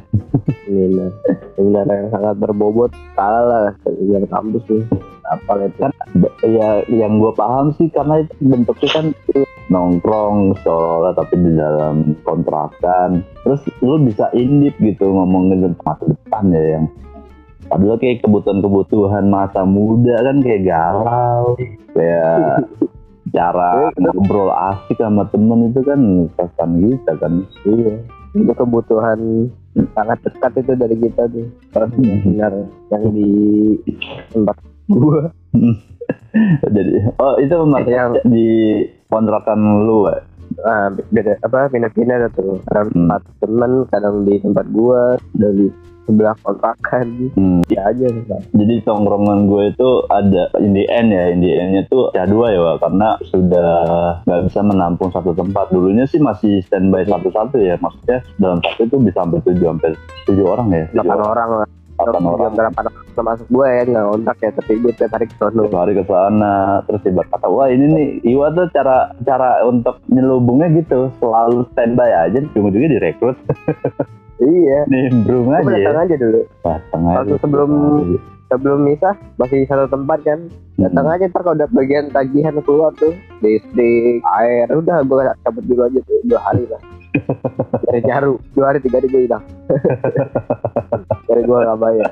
seminar 0.67 1.09
seminar 1.55 1.85
yang 1.87 2.09
sangat 2.13 2.35
berbobot 2.37 2.91
kalah 3.17 3.71
lah 3.71 3.73
seminar 3.81 4.27
kampus 4.27 4.63
nih 4.69 4.83
apa 5.23 5.51
itu 5.65 5.77
Kan 5.79 5.91
ya 6.45 6.83
yang 6.91 7.17
gue 7.17 7.31
paham 7.33 7.73
sih 7.79 7.87
karena 7.89 8.21
bentuknya 8.37 8.89
kan 8.91 9.05
nongkrong 9.71 10.53
seolah 10.61 11.15
tapi 11.15 11.41
di 11.41 11.57
dalam 11.57 12.13
kontrakan. 12.27 13.23
Terus 13.47 13.61
lu 13.81 13.97
bisa 14.03 14.29
indip 14.35 14.75
gitu 14.77 15.09
ngomongin 15.09 15.65
tentang 15.71 15.81
masa 15.87 16.03
depan 16.11 16.45
ya 16.53 16.63
yang 16.77 16.85
padahal 17.73 17.97
kayak 17.97 18.21
kebutuhan-kebutuhan 18.21 19.25
masa 19.33 19.65
muda 19.65 20.13
kan 20.21 20.37
kayak 20.45 20.61
galau 20.69 21.57
kayak 21.97 22.69
cara 23.33 23.89
ngobrol 23.97 24.53
asik 24.53 25.01
sama 25.01 25.25
temen 25.33 25.73
itu 25.73 25.81
kan 25.81 26.29
pesan 26.37 26.69
kita 26.77 27.11
kan. 27.17 27.33
Iya 27.65 27.97
itu 28.33 28.53
kebutuhan 28.53 29.49
sangat 29.93 30.17
dekat 30.21 30.53
itu 30.61 30.71
dari 30.77 30.95
kita 31.01 31.25
tuh. 31.33 31.49
Seminar 31.73 32.53
yang 32.93 33.03
di 33.09 33.29
tempat 34.29 34.57
gua. 34.89 35.33
Jadi 36.77 36.93
oh 37.17 37.33
itu 37.41 37.55
maksudnya 37.65 38.13
Yang- 38.13 38.25
di 38.29 38.49
kontrakan 39.09 39.85
lu 39.85 40.09
ya? 40.09 40.21
Ah, 40.61 40.87
beda 41.09 41.41
apa 41.41 41.69
pindah-pindah 41.69 42.29
tuh 42.31 42.61
kadang 42.69 42.87
Hmm. 42.93 43.09
tempat 43.09 43.21
temen 43.41 43.71
kadang 43.89 44.15
di 44.23 44.35
tempat 44.39 44.65
gua 44.69 45.17
dari 45.33 45.67
sebelah 46.03 46.35
kontrakan 46.43 47.31
Hmm. 47.31 47.63
ya 47.71 47.87
aja 47.87 48.11
Bang. 48.27 48.43
Jadi 48.51 48.83
tongkrongan 48.83 49.47
gue 49.47 49.71
itu 49.71 49.89
ada 50.11 50.51
in 50.59 50.75
the 50.75 50.83
end 50.91 51.15
ya, 51.15 51.31
in 51.31 51.39
the 51.39 51.47
end-nya 51.55 51.87
tuh 51.87 52.11
ya 52.11 52.27
dua 52.27 52.51
ya, 52.51 52.59
Wak. 52.59 52.83
karena 52.83 53.15
sudah 53.23 53.71
nggak 54.27 54.41
bisa 54.51 54.59
menampung 54.67 55.09
satu 55.15 55.31
tempat. 55.31 55.71
Dulunya 55.71 56.03
sih 56.03 56.19
masih 56.19 56.59
standby 56.67 57.07
satu-satu 57.07 57.55
ya, 57.55 57.79
maksudnya 57.79 58.19
dalam 58.35 58.59
satu 58.59 58.83
itu 58.83 58.95
bisa 58.99 59.23
sampai 59.23 59.39
tujuh 59.47 59.63
sampai 59.63 59.91
tujuh 60.27 60.43
orang 60.43 60.67
ya, 60.75 60.83
delapan 60.91 61.19
orang 61.23 61.49
lah 61.63 61.67
delapan 62.05 62.23
orang. 62.25 62.53
orang 62.53 62.93
termasuk 63.13 63.45
gua 63.47 63.67
ya 63.67 63.81
nggak 63.83 64.05
kontak 64.07 64.37
ya 64.39 64.49
tapi 64.51 64.71
gue 64.75 64.91
tiap 64.93 65.11
hari 65.11 65.25
ke 65.25 65.35
Satu 65.35 65.69
hari 65.71 65.93
ke 65.93 66.03
sana, 66.03 66.55
terus 66.83 67.01
tiba 67.01 67.21
kata, 67.23 67.47
wah 67.47 67.67
ini 67.67 67.85
nih 67.87 68.07
Iwa 68.25 68.49
tuh 68.51 68.65
cara 68.69 68.97
cara 69.21 69.61
untuk 69.63 70.01
nyelubungnya 70.07 70.67
gitu, 70.73 71.13
selalu 71.17 71.63
standby 71.69 72.09
aja, 72.09 72.41
ujung-ujungnya 72.43 72.89
direkrut, 72.91 73.37
iya 74.43 74.83
nimbrung 74.85 75.47
Gue 75.47 75.55
aja. 75.55 75.69
ya. 75.69 75.77
datang 75.83 75.97
aja 76.01 76.15
dulu 76.17 76.41
Datang 76.59 77.01
aja. 77.03 77.15
Waktu 77.17 77.35
sebelum- 77.39 78.17
sebelum 78.45 78.79
misah 78.83 79.13
masih 79.35 79.65
satu 79.65 79.85
tempat 79.87 80.19
kan 80.21 80.39
datang 80.75 81.05
Hmm. 81.05 81.15
aja 81.15 81.25
ntar 81.27 81.41
kalau 81.41 81.55
udah 81.55 81.69
bagian 81.71 82.05
tagihan 82.09 82.53
keluar 82.59 82.93
tuh 82.93 83.09
listrik 83.39 84.21
air 84.37 84.69
udah 84.69 85.01
gue 85.01 85.21
cabut 85.41 85.63
dulu 85.63 85.81
aja 85.83 85.99
tuh 86.01 86.17
dua 86.23 86.39
hari 86.39 86.65
lah 86.65 86.81
dari 87.85 88.01
nyaru 88.03 88.41
dua 88.57 88.65
hari 88.73 88.79
tiga 88.81 88.97
hari 88.97 89.07
gue 89.09 89.21
hilang. 89.29 89.45
Dari 91.29 91.41
gue 91.45 91.57
nggak 91.57 91.79
bayar. 91.81 92.09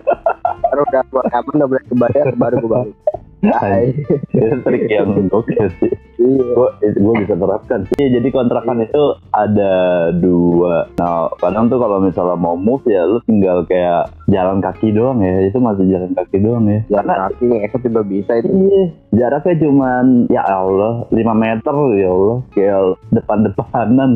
Terus 0.72 0.86
udah 0.88 1.04
gue 1.04 1.22
aman 1.30 1.54
udah 1.62 1.68
boleh 1.68 1.84
kebayar 1.90 2.28
baru 2.38 2.56
gue 2.58 2.70
balik. 2.70 2.98
Itu 3.42 4.56
trik 4.66 4.86
yang 4.86 5.28
gokil 5.28 5.68
sih. 5.82 5.92
iya 6.22 6.46
gue 6.54 6.70
gue 7.02 7.14
bisa 7.26 7.34
terapkan 7.34 7.82
sih. 7.90 7.96
Iya, 7.98 8.22
jadi 8.22 8.28
kontrakan 8.30 8.86
itu 8.86 9.04
ada 9.34 9.74
dua. 10.14 10.86
Nah, 11.02 11.34
kadang 11.42 11.66
tuh 11.66 11.82
kalau 11.82 11.98
misalnya 11.98 12.38
mau 12.38 12.54
move 12.54 12.86
ya, 12.86 13.10
lu 13.10 13.18
tinggal 13.26 13.66
kayak 13.66 14.14
jalan 14.30 14.62
kaki 14.62 14.94
doang 14.94 15.18
ya. 15.26 15.50
Itu 15.50 15.58
masih 15.58 15.90
jalan 15.90 16.14
kaki 16.14 16.38
doang 16.46 16.70
ya. 16.70 16.80
jalan 16.94 17.10
Karena 17.10 17.14
kaki 17.34 17.44
ngesot 17.50 17.82
juga 17.82 18.02
bisa 18.06 18.32
itu 18.38 18.48
iya, 18.54 18.84
jaraknya 19.18 19.56
cuman 19.66 20.06
ya 20.30 20.44
Allah 20.46 20.94
5 21.10 21.18
meter 21.34 21.76
ya 21.98 22.10
Allah, 22.14 22.38
kayak 22.54 22.80
depan-depanan. 23.10 24.12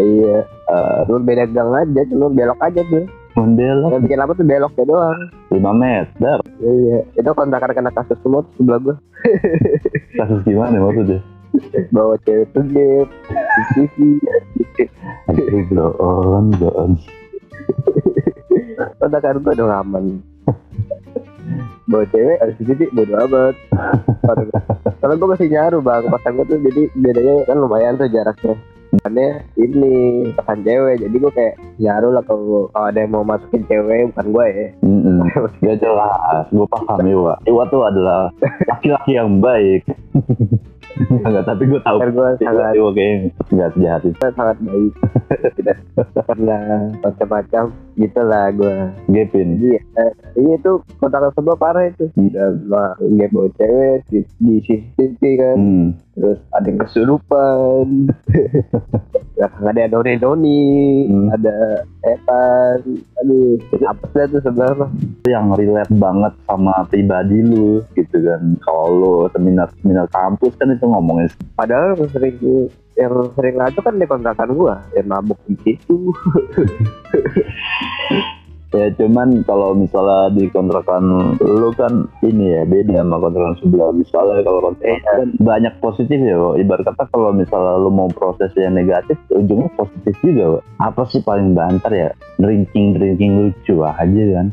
iya 0.00 0.48
Eh, 0.64 0.98
lu 1.12 1.20
beda 1.20 1.44
gang 1.52 1.76
aja 1.76 2.00
cuma 2.08 2.32
belok 2.32 2.56
aja 2.64 2.80
tuh 2.88 3.04
membelok. 3.34 3.90
Yang 3.94 4.02
bikin 4.08 4.20
apa 4.22 4.32
tuh 4.34 4.46
beloknya 4.46 4.84
doang. 4.86 5.20
5 5.50 5.82
meter. 5.82 6.36
iya 6.62 6.98
itu 7.14 7.30
kontrakan 7.34 7.70
kena 7.74 7.90
kasus 7.94 8.18
semua 8.22 8.42
tuh 8.46 8.52
sebelah 8.58 8.80
gue 8.82 8.96
Kasus 10.18 10.40
gimana 10.46 10.76
maksudnya? 10.78 11.20
bawa 11.94 12.18
cewek 12.26 12.50
game 12.50 13.06
TV 13.78 13.94
Aduh, 15.30 15.62
doon, 15.70 16.44
doon. 16.58 16.90
kontrakan 18.98 19.38
gue 19.38 19.54
dong 19.54 19.70
aman 19.70 20.04
bawa 21.84 22.04
cewek 22.08 22.40
ada 22.40 22.52
CCTV 22.56 22.90
bodo 22.96 23.14
amat. 23.28 23.54
Kalau 25.04 25.14
gue 25.20 25.28
masih 25.36 25.48
nyaru 25.52 25.78
bang. 25.84 26.02
Kosan 26.08 26.32
gue 26.40 26.46
tuh 26.48 26.58
jadi 26.64 26.82
bedanya 26.96 27.34
kan 27.44 27.56
lumayan 27.60 28.00
tuh 28.00 28.08
jaraknya 28.08 28.56
Makanya 28.94 29.28
ini 29.58 29.92
kosan 30.32 30.62
cewek 30.62 31.02
jadi 31.02 31.16
gue 31.16 31.32
kayak 31.34 31.54
nyaru 31.76 32.08
lah 32.14 32.22
kalau 32.22 32.70
kalau 32.70 32.86
ada 32.86 32.98
yang 33.02 33.10
mau 33.10 33.26
masukin 33.26 33.66
cewek 33.66 34.06
bukan 34.14 34.26
gue 34.30 34.46
ya 34.46 34.68
Mm-mm. 34.82 35.18
Ya 35.66 35.74
jelas, 35.74 36.46
gue 36.48 36.66
paham 36.68 37.00
Iwa. 37.14 37.34
Iwa 37.44 37.62
tuh 37.68 37.82
adalah 37.82 38.30
laki-laki 38.70 39.18
yang 39.18 39.42
baik. 39.42 39.82
Enggak, 40.94 41.42
tapi 41.42 41.66
gue 41.66 41.80
tahu 41.82 41.98
gue 41.98 42.14
Iwa, 42.14 42.38
sangat 42.38 42.74
Iwa 42.78 42.90
kayaknya 42.94 43.28
nggak 43.50 43.70
sejahat 43.74 44.02
itu. 44.06 44.18
sangat 44.30 44.58
baik 44.62 44.92
tidak 45.58 45.76
pernah 46.14 46.62
macam-macam 47.02 47.64
gitu 47.94 48.20
lah 48.20 48.50
gue 48.50 48.76
Gepin. 49.08 49.58
jadi 49.58 49.78
eh, 49.78 50.12
iya 50.36 50.54
tuh 50.60 50.82
kontrakan 50.98 51.30
sebelah 51.32 51.56
parah 51.56 51.84
itu 51.86 52.10
udah 52.14 52.48
mah 52.66 52.90
nggak 52.98 53.30
bawa 53.30 53.48
cewek 53.54 53.98
di, 54.08 54.18
di 54.38 54.54
CCTV 54.60 55.20
kan 55.36 55.56
Hmm. 55.56 55.86
terus 56.14 56.38
ada 56.50 56.66
yang 56.66 56.78
kesurupan 56.78 57.86
ya, 59.38 59.46
ada 59.48 59.82
doni 59.86 60.14
doni 60.16 60.62
Hmm. 61.04 61.28
ada 61.30 61.54
etan 62.02 62.78
aduh 63.18 63.54
apa 63.84 64.04
sih 64.08 64.26
tuh 64.28 64.40
sebenarnya 64.40 64.86
Yang 65.24 65.46
relate 65.56 65.94
banget 65.94 66.32
sama 66.44 66.84
pribadi 66.84 67.40
lu 67.40 67.80
gitu 67.92 68.16
kan. 68.20 68.42
Kalau 68.60 68.86
lu 68.92 69.12
seminar 69.32 69.72
seminar 69.80 70.06
kampus 70.10 70.52
kan 70.56 70.68
itu 70.68 70.84
ngomongin 70.84 71.26
padahal 71.54 71.96
sering 72.10 72.36
yang 72.94 73.10
sering 73.32 73.56
ngaco 73.56 73.80
kan 73.80 73.94
di 73.94 74.06
kontrakan 74.06 74.50
gua 74.52 74.74
yang 74.92 75.06
mabuk 75.06 75.38
di 75.44 75.56
situ 75.60 75.98
Ya 78.74 78.90
cuman 78.90 79.46
kalau 79.46 79.70
misalnya 79.70 80.34
di 80.34 80.50
kontrakan 80.50 81.06
lu 81.38 81.70
kan 81.78 82.10
ini 82.26 82.58
ya 82.58 82.66
beda 82.66 83.06
sama 83.06 83.22
kontrakan 83.22 83.54
sebelah. 83.62 83.94
Misalnya 83.94 84.42
kalau 84.42 84.60
kontrakan 84.60 84.90
Iya. 84.90 85.14
kan 85.14 85.28
banyak 85.38 85.74
positif 85.78 86.18
ya, 86.18 86.34
Wak. 86.34 86.58
Ibarat 86.58 86.82
kata 86.82 87.06
kalau 87.06 87.30
misalnya 87.30 87.78
lu 87.78 87.94
mau 87.94 88.10
proses 88.10 88.50
yang 88.58 88.74
negatif, 88.74 89.14
ujungnya 89.30 89.70
positif 89.78 90.18
juga, 90.18 90.58
Wak. 90.58 90.62
Apa 90.82 91.06
sih 91.06 91.22
paling 91.22 91.54
banter 91.54 91.92
ya? 91.94 92.10
Drinking 92.34 92.98
drinking 92.98 93.32
lucu 93.46 93.78
aja 93.78 94.02
kan. 94.34 94.50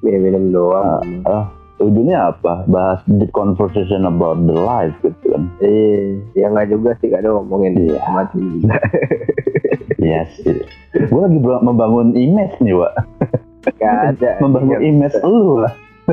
minum-minum 0.00 0.52
doang 0.52 1.00
Ah, 1.24 1.48
ujungnya 1.84 2.30
apa? 2.30 2.64
Bahas 2.64 3.00
the 3.06 3.28
conversation 3.28 4.04
about 4.04 4.40
the 4.40 4.54
life 4.54 4.94
gitu 5.00 5.26
kan. 5.28 5.44
eh 5.58 6.18
ya 6.32 6.48
nggak 6.48 6.70
juga 6.70 6.96
sih 6.98 7.08
kadang 7.08 7.38
ngomongin 7.38 7.76
Iya. 7.76 8.00
macam 8.06 8.38
juga 8.40 8.76
Iya 10.04 10.20
sih. 10.36 10.60
Gue 11.06 11.20
lagi 11.20 11.38
membangun 11.40 12.12
image 12.12 12.56
nih, 12.58 12.74
Wak. 12.74 12.92
Gak 13.74 13.96
ada 14.12 14.30
Membangun 14.44 14.76
Iya. 14.76 14.86
image 14.86 15.16
lu 15.22 15.58
lah. 15.58 15.72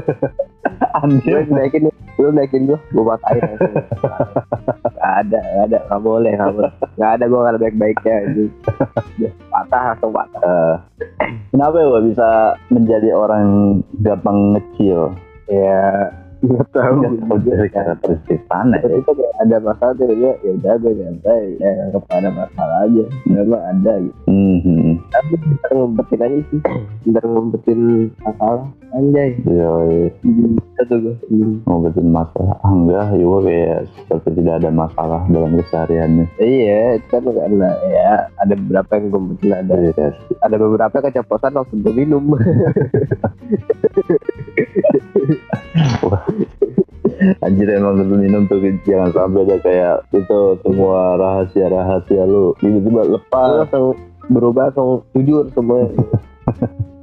Gue 0.71 0.87
Anjir. 0.95 1.43
naikin 1.49 1.89
Lu 2.15 2.29
naikin 2.29 2.63
gue 2.63 2.79
Gue 2.87 3.03
langsung 3.03 3.35
Gak 4.93 5.13
ada 5.19 5.39
Gak 5.41 5.63
ada 5.67 5.79
Gak 5.83 5.99
boleh 5.99 6.31
Gak 6.31 6.53
boleh 6.53 6.71
Gak 6.95 7.11
ada 7.11 7.23
gue 7.25 7.39
gak 7.39 7.51
ada 7.51 7.59
baik-baiknya 7.59 8.15
Patah 9.49 9.81
langsung 9.89 10.11
patah 10.13 10.41
Eh, 10.41 10.75
kenapa 11.49 11.75
ya 11.75 11.87
Wak, 11.89 12.03
bisa 12.05 12.27
menjadi 12.69 13.09
orang 13.11 13.47
gampang 13.99 14.55
ngecil? 14.55 15.11
Ya 15.49 15.81
Nggak 16.41 16.73
tahu. 16.73 17.05
Dari 17.45 17.69
karakteristik 17.69 18.41
mana 18.49 18.81
ya. 18.81 18.97
Itu 18.97 19.13
kayak 19.13 19.33
ada 19.45 19.57
masalah 19.61 19.93
tiba-tiba 19.93 20.33
Ya 20.41 20.51
udah 20.57 20.73
gue 20.81 20.93
nyantai. 20.97 21.43
Ya 21.61 21.69
anggap 21.85 22.01
gak 22.09 22.17
ada 22.17 22.29
masalah 22.33 22.77
aja. 22.89 23.05
Memang 23.29 23.61
ada 23.61 23.93
gitu. 24.01 24.17
Mhm. 24.25 25.05
Tapi 25.13 25.33
bentar 25.37 25.69
ngumpetin 25.77 26.25
aja 26.25 26.37
sih. 26.49 26.59
Bentar 27.05 27.23
ngumpetin 27.29 27.81
masalah. 28.25 28.65
Anjay. 28.91 29.39
Yoi, 29.47 30.11
Bisa 30.19 30.81
tuh 30.89 30.97
gue 30.99 31.15
Hmm. 31.31 31.63
ngobatin 31.63 32.11
masalah. 32.11 32.59
Ah, 32.59 32.75
enggak, 32.75 33.15
ya 33.15 33.23
gua 33.23 33.39
kayak 33.39 33.79
seperti 33.95 34.43
tidak 34.43 34.55
ada 34.59 34.69
masalah 34.73 35.21
dalam 35.31 35.55
kesehariannya. 35.55 36.25
Iya, 36.35 36.99
itu 36.99 37.07
kan 37.07 37.23
karena 37.23 37.69
ya 37.87 38.27
ada 38.35 38.53
beberapa 38.59 38.91
yang 38.99 39.05
ngumpetin 39.13 39.51
ada 39.55 39.73
Iya, 39.79 40.05
ada 40.43 40.55
beberapa 40.59 40.95
keceplosan 40.99 41.55
waktu 41.55 41.75
gue 41.79 41.93
minum 41.95 42.35
Anjir 47.39 47.67
emang 47.69 48.01
kalau 48.01 48.17
minum 48.17 48.45
tuh 48.45 48.57
jangan 48.81 49.13
sampai 49.13 49.45
ada 49.45 49.57
kayak 49.61 49.95
itu 50.11 50.39
semua 50.59 51.15
rahasia-rahasia 51.15 52.23
lu. 52.25 52.57
Tiba-tiba 52.57 53.01
Gue 53.03 53.13
lepas. 53.15 53.49
langsung 53.61 53.93
berubah 54.27 54.69
langsung 54.69 54.89
jujur 55.13 55.45
semua 55.51 55.85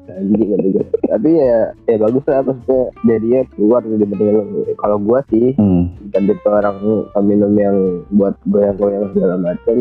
anjing 0.08 0.50
gitu 0.50 0.66
gitu 0.72 0.82
tapi 1.04 1.30
ya 1.30 1.70
ya 1.84 1.94
bagus 1.96 2.25
lah 2.25 2.42
maksudnya 2.42 2.82
jadinya 3.04 3.40
keluar 3.52 3.80
dari 3.80 4.02
mending 4.02 4.30
lu. 4.32 4.42
Kalau 4.75 4.96
gua 4.98 5.22
sih 5.28 5.54
Hmm. 5.54 5.94
dan 6.10 6.26
tipe 6.26 6.42
orang 6.44 6.76
minum 7.20 7.52
yang 7.54 7.76
buat 8.10 8.34
goyang-goyang 8.44 9.12
segala 9.12 9.37
macam 9.37 9.76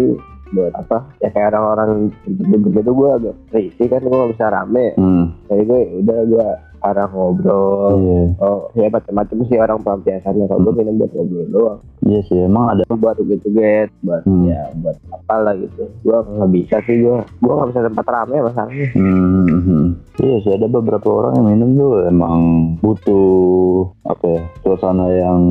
buat 0.47 0.71
apa? 0.75 0.97
Ya 1.19 1.29
kayak 1.29 1.51
orang-orang 1.51 2.13
gitu 2.27 2.79
tuh 2.79 2.93
gua 2.93 3.09
agak 3.17 3.35
risih 3.49 3.87
kan 3.87 4.01
gua 4.01 4.17
gak 4.23 4.31
bisa 4.33 4.45
rame. 4.47 4.87
Hmm. 4.93 5.25
jadi 5.47 5.63
gue 5.63 5.79
ya 5.79 5.89
udah 5.99 6.17
gua 6.27 6.47
arah 6.87 7.07
ngobrol. 7.09 7.95
Iya. 7.97 8.21
oh 8.39 8.59
ya 8.73 8.87
macam-macam 8.87 9.37
sih 9.45 9.57
orang 9.57 9.79
pelampiasannya 9.81 10.45
kalau 10.47 10.61
gue 10.63 10.73
minum 10.79 10.95
buat 10.99 11.11
ngobrol 11.11 11.47
doang. 11.51 11.79
Iya 12.07 12.19
sih, 12.29 12.39
emang 12.39 12.71
ada. 12.71 12.83
Buat 12.87 13.19
uget-uget 13.19 13.89
buat 13.99 14.21
Hmm. 14.23 14.47
ya 14.47 14.71
buat 14.79 14.95
apalah 15.11 15.57
gitu. 15.59 15.91
Gua 16.07 16.23
nggak 16.23 16.51
bisa 16.55 16.77
sih 16.87 17.03
gua. 17.03 17.25
Gua 17.43 17.53
nggak 17.59 17.69
bisa 17.73 17.81
tempat 17.89 18.05
rame 18.07 18.37
masalahnya. 18.47 18.87
Hmm, 18.95 19.87
iya 20.21 20.35
sih 20.39 20.51
ada 20.55 20.67
beberapa 20.69 21.07
orang 21.09 21.33
yang 21.41 21.47
minum 21.51 21.69
tuh 21.75 21.93
emang 22.07 22.39
butuh 22.79 23.91
apa 24.07 24.25
ya 24.29 24.41
suasana 24.63 25.05
yang 25.11 25.41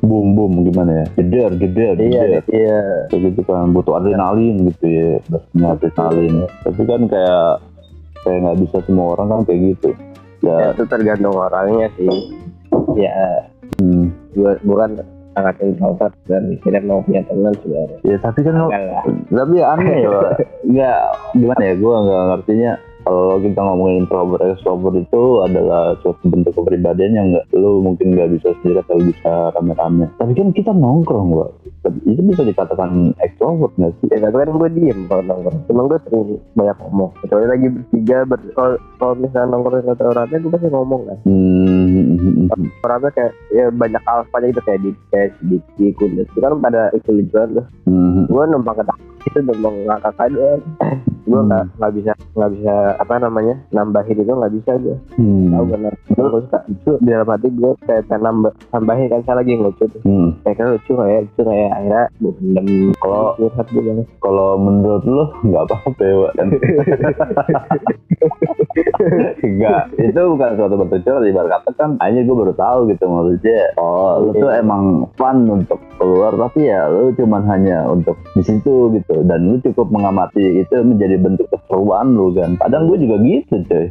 boom 0.00 0.32
boom 0.32 0.64
gimana 0.64 1.04
ya 1.04 1.06
jeder 1.20 1.50
jeder 1.58 1.94
iya 2.00 2.40
iya. 2.48 2.78
Kayak 3.12 3.20
gitu 3.36 3.40
kan 3.44 3.74
butuh 3.74 4.00
adrenalin 4.00 4.70
gitu 4.72 4.86
ya 4.88 5.20
adrenalin. 5.68 6.48
Tapi 6.64 6.82
kan 6.88 7.00
kayak 7.10 7.46
kayak 8.24 8.38
nggak 8.40 8.58
bisa 8.64 8.76
semua 8.84 9.16
orang 9.16 9.26
kan 9.28 9.40
kayak 9.48 9.60
gitu 9.76 9.90
ya. 10.44 10.56
Ya 10.56 10.66
itu 10.72 10.84
tergantung 10.88 11.36
orangnya 11.36 11.88
sih. 11.96 12.12
Ya 12.96 13.46
hmm, 13.78 14.36
gua 14.36 14.52
gua 14.64 14.76
kan 14.86 14.92
sangat 15.30 15.54
introvert 15.62 16.12
dan 16.26 16.42
mikirnya 16.50 16.82
mau 16.82 17.00
punya 17.06 17.22
teman 17.22 17.54
sebenarnya 17.62 17.98
ya 18.02 18.16
tapi 18.18 18.42
kan 18.42 18.54
lah. 18.66 19.04
tapi 19.30 19.56
aneh 19.62 19.96
ya 20.02 20.10
nggak 20.70 21.00
gimana 21.38 21.62
ya 21.62 21.74
gue 21.78 21.94
nggak 21.94 22.24
ngertinya. 22.34 22.72
Kalau 23.00 23.40
kita 23.40 23.56
ngomongin 23.64 24.04
introvert 24.04 24.44
extrovert 24.44 24.92
itu 24.92 25.22
adalah 25.40 25.96
suatu 26.04 26.20
bentuk 26.28 26.52
kepribadian 26.52 27.16
yang 27.16 27.26
nggak 27.32 27.48
lu 27.56 27.80
mungkin 27.80 28.12
nggak 28.12 28.28
bisa 28.36 28.52
sendiri 28.60 28.84
atau 28.84 29.00
bisa 29.00 29.32
rame-rame. 29.56 30.04
Tapi 30.20 30.36
kan 30.36 30.52
kita 30.52 30.76
nongkrong 30.76 31.32
Pak. 31.32 31.50
Itu 31.80 32.20
bisa 32.20 32.42
dikatakan 32.44 33.16
extrovert 33.24 33.72
nggak 33.80 33.92
sih? 34.00 34.06
Ya 34.12 34.18
tapi 34.28 34.36
kan 34.44 34.52
gue 34.52 34.70
diem 34.76 34.98
kalau 35.08 35.22
nongkrong. 35.24 35.58
Emang 35.72 35.86
gue 35.88 35.98
sering 36.04 36.28
banyak 36.52 36.76
ngomong. 36.84 37.10
Kecuali 37.24 37.46
lagi 37.48 37.66
bertiga 37.72 38.18
ber 38.28 38.38
kalau 39.00 39.14
misalnya 39.16 39.56
nongkrong 39.56 39.88
kata 39.88 40.04
orangnya 40.12 40.36
gue 40.44 40.52
pasti 40.52 40.68
ngomong 40.68 41.00
kan. 41.08 41.18
Hmm, 41.24 42.52
orangnya 42.84 43.10
kayak 43.16 43.32
ya 43.54 43.66
banyak 43.72 44.02
alfanya 44.04 44.46
gitu 44.52 44.62
kayak 44.68 44.80
di 44.84 44.90
kayak 45.08 45.30
kulit. 45.96 46.26
Itu 46.28 46.38
kan 46.44 46.60
pada 46.60 46.92
lucu-lucuan 46.92 47.48
tuh. 47.56 47.66
Hmm, 47.88 48.28
gue 48.28 48.42
numpang 48.52 48.76
ketawa 48.76 49.00
itu 49.20 49.38
numpang 49.44 49.76
ngakak 49.84 50.28
doang 50.32 50.60
gue 51.30 51.32
Hmm. 51.32 51.46
nggak 51.46 51.64
nggak 51.78 51.92
bisa 51.94 52.12
nggak 52.34 52.50
bisa 52.52 52.74
apa 52.98 53.12
namanya 53.16 53.54
nambahin 53.70 54.18
itu 54.18 54.28
nggak 54.28 54.52
bisa 54.52 54.70
gue 54.76 54.96
hmm, 55.14 55.46
tahu 55.54 55.64
benar 55.68 55.92
gue 56.10 56.26
suka. 56.42 56.58
Lucu 56.66 56.90
di 56.98 57.08
dalam 57.08 57.28
hati 57.28 57.48
gue 57.48 57.70
kayak 57.86 58.02
nambah 58.10 58.52
tambahin 58.68 59.06
kan 59.06 59.20
saya 59.22 59.36
lagi 59.38 59.52
ngelucu 59.54 59.84
tuh. 59.86 60.00
Hmm. 60.02 60.28
kayak 60.42 60.56
kan 60.58 60.66
lucu 60.68 60.92
ya? 60.98 61.18
Lucu 61.22 61.40
ya 61.44 61.68
akhirnya 61.70 62.02
gue 62.18 62.32
pendem. 62.34 62.66
Kalau 62.98 63.22
curhat 63.38 63.66
gue 63.70 63.80
banget. 63.80 64.06
kalau 64.18 64.48
menurut 64.56 65.04
lu 65.04 65.24
nggak 65.46 65.62
apa-apa 65.64 66.02
ya 66.02 66.28
kan 66.34 66.46
Enggak, 69.46 69.84
itu 69.96 70.20
bukan 70.20 70.50
suatu 70.56 70.74
bentuk 70.76 71.00
curhat 71.04 71.24
ibarat 71.24 71.50
kata 71.60 71.70
kan 71.76 71.90
hanya 72.04 72.20
gue 72.24 72.36
baru 72.36 72.54
tahu 72.54 72.78
gitu 72.92 73.04
maksudnya. 73.08 73.72
Oh 73.80 74.20
lu 74.20 74.30
tuh 74.36 74.50
emang 74.52 75.08
fun 75.16 75.48
untuk 75.48 75.80
keluar 75.96 76.32
tapi 76.36 76.68
ya 76.68 76.88
lu 76.88 77.12
cuman 77.16 77.42
hanya 77.48 77.88
untuk 77.88 78.16
di 78.36 78.42
situ 78.44 78.92
gitu. 78.94 79.24
Dan 79.24 79.52
lu 79.52 79.56
cukup 79.64 79.88
mengamati 79.88 80.62
itu 80.62 80.76
menjadi 80.84 81.16
bentuk 81.16 81.48
keseruan 81.48 82.14
lu 82.14 82.32
kan. 82.36 82.60
Kadang 82.60 82.88
gue 82.88 82.98
juga 83.00 83.16
gitu 83.24 83.56
coy 83.66 83.88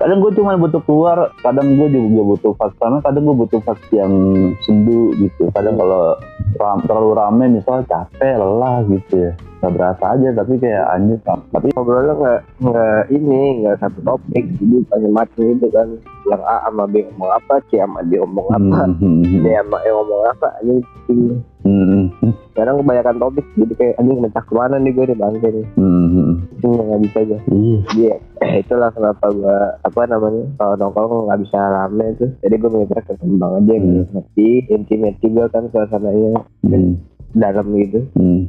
kadang 0.00 0.24
gue 0.24 0.32
cuma 0.32 0.56
butuh 0.56 0.80
keluar 0.88 1.28
kadang 1.44 1.76
gue 1.76 1.88
juga 1.92 2.22
butuh 2.24 2.52
fase 2.56 2.72
karena 2.80 2.98
kadang 3.04 3.22
gue 3.28 3.36
butuh 3.44 3.60
fase 3.60 3.84
yang 3.92 4.12
sendu 4.64 5.12
gitu. 5.20 5.52
Kadang 5.52 5.76
kalau 5.76 6.16
ram, 6.56 6.80
terlalu 6.88 7.10
rame 7.20 7.44
misalnya 7.60 7.84
capek 7.84 8.40
lelah 8.40 8.80
gitu 8.88 9.28
ya. 9.28 9.32
Nggak 9.60 9.72
berasa 9.76 10.04
aja 10.16 10.28
tapi 10.32 10.56
kayak 10.56 10.84
anjir 10.88 11.20
tapi 11.20 11.68
ngobrolnya 11.76 12.14
nggak 12.16 12.40
nggak 12.64 13.00
ini 13.12 13.40
nggak 13.60 13.76
satu 13.84 14.00
topik. 14.00 14.44
Jadi 14.56 14.76
macam-macam 14.88 15.40
gitu 15.52 15.66
kan. 15.68 15.88
Yang 16.32 16.42
A 16.48 16.56
sama 16.64 16.84
B 16.88 16.94
ngomong 17.04 17.30
apa 17.36 17.54
C 17.68 17.70
sama 17.76 18.00
D 18.08 18.10
ngomong 18.16 18.46
apa. 18.56 18.80
Hmm, 18.96 19.20
D 19.20 19.46
sama 19.52 19.78
E 19.84 19.88
ngomong 19.92 20.22
apa 20.32 20.48
anjing. 20.64 20.80
Pusing. 20.80 21.44
hmm, 21.60 22.08
hmm, 22.24 22.32
sekarang 22.56 22.80
kebanyakan 22.80 23.16
topik 23.20 23.44
jadi 23.52 23.74
kayak 23.76 23.94
anjing 24.00 24.18
mencak 24.24 24.44
ke 24.48 24.52
mana 24.56 24.80
nih 24.80 24.92
gue 24.96 25.04
nih. 25.12 25.18
Bangke 25.20 25.48
nih 25.52 25.66
hmm, 25.76 26.29
hmm. 26.40 26.48
pusing 26.56 26.72
nggak 26.80 27.02
bisa 27.04 27.18
gue 27.22 27.40
Iya. 27.50 27.78
Iya, 27.92 28.14
itulah 28.64 28.90
kenapa 28.90 29.26
gua 29.30 29.76
apa 29.80 30.00
namanya 30.08 30.44
kalau 30.56 30.74
nongkrong 30.76 31.28
nggak 31.28 31.40
bisa 31.44 31.58
rame 31.60 32.06
tuh. 32.16 32.30
Jadi 32.40 32.54
gua 32.56 32.70
mikirnya 32.74 33.02
kekembang 33.04 33.52
aja 33.56 33.72
Hmm. 33.72 33.82
gitu. 33.82 34.00
Ngerti, 34.10 34.48
intimate 34.68 35.18
juga 35.20 35.44
kan 35.48 35.64
suasananya 35.68 36.32
Hmm, 36.64 36.96
dalam 37.32 37.66
gitu. 37.76 38.00
hmm. 38.16 38.42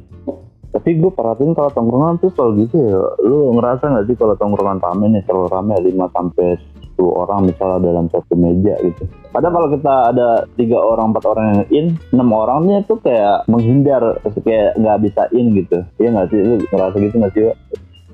Tapi 0.71 0.95
gue 0.95 1.11
perhatiin 1.11 1.51
kalau 1.51 1.67
tongkrongan 1.67 2.15
tuh 2.17 2.31
selalu 2.31 2.63
gitu 2.63 2.79
ya. 2.79 2.95
Lu 3.27 3.51
ngerasa 3.59 3.91
nggak 3.91 4.07
sih 4.07 4.15
kalau 4.15 4.39
tongkrongan 4.39 4.79
rame 4.79 5.11
nih 5.11 5.19
selalu 5.27 5.51
rame 5.51 5.75
5 5.83 6.07
sampai 6.15 6.55
10 6.97 7.21
orang 7.23 7.39
misalnya 7.47 7.79
dalam 7.81 8.05
satu 8.11 8.33
meja 8.35 8.75
gitu. 8.83 9.03
Padahal 9.31 9.53
kalau 9.55 9.69
kita 9.73 9.93
ada 10.11 10.29
tiga 10.59 10.77
orang, 10.79 11.15
empat 11.15 11.23
orang 11.27 11.45
yang 11.47 11.61
in, 11.71 11.85
enam 12.11 12.29
orangnya 12.35 12.83
tuh 12.83 12.99
kayak 12.99 13.47
menghindar, 13.47 14.19
kayak 14.43 14.75
nggak 14.75 14.99
bisa 15.07 15.21
in 15.31 15.55
gitu. 15.55 15.77
Iya 15.97 16.09
nggak 16.11 16.27
sih? 16.31 16.39
Lu 16.43 16.55
ngerasa 16.59 16.95
gitu 16.99 17.15
nggak 17.15 17.33
sih? 17.33 17.43
Wak? 17.47 17.57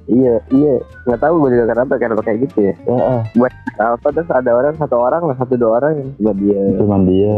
Iya, 0.08 0.40
iya. 0.56 0.76
Nggak 1.04 1.20
tahu 1.20 1.34
gua 1.44 1.50
juga 1.52 1.66
kenapa 1.76 1.94
kenapa 2.00 2.22
kayak 2.24 2.40
gitu 2.48 2.58
ya. 2.72 2.74
Ya, 2.88 2.96
ah, 3.04 3.22
Apa 4.00 4.08
terus 4.10 4.32
ada 4.32 4.52
orang 4.56 4.74
satu 4.80 4.96
orang 4.98 5.22
lah 5.28 5.36
satu 5.36 5.54
dua 5.60 5.84
orang 5.84 5.92
yang 6.00 6.10
cuma 6.16 6.34
dia. 6.40 6.62
cuman 6.80 7.02
dia. 7.06 7.38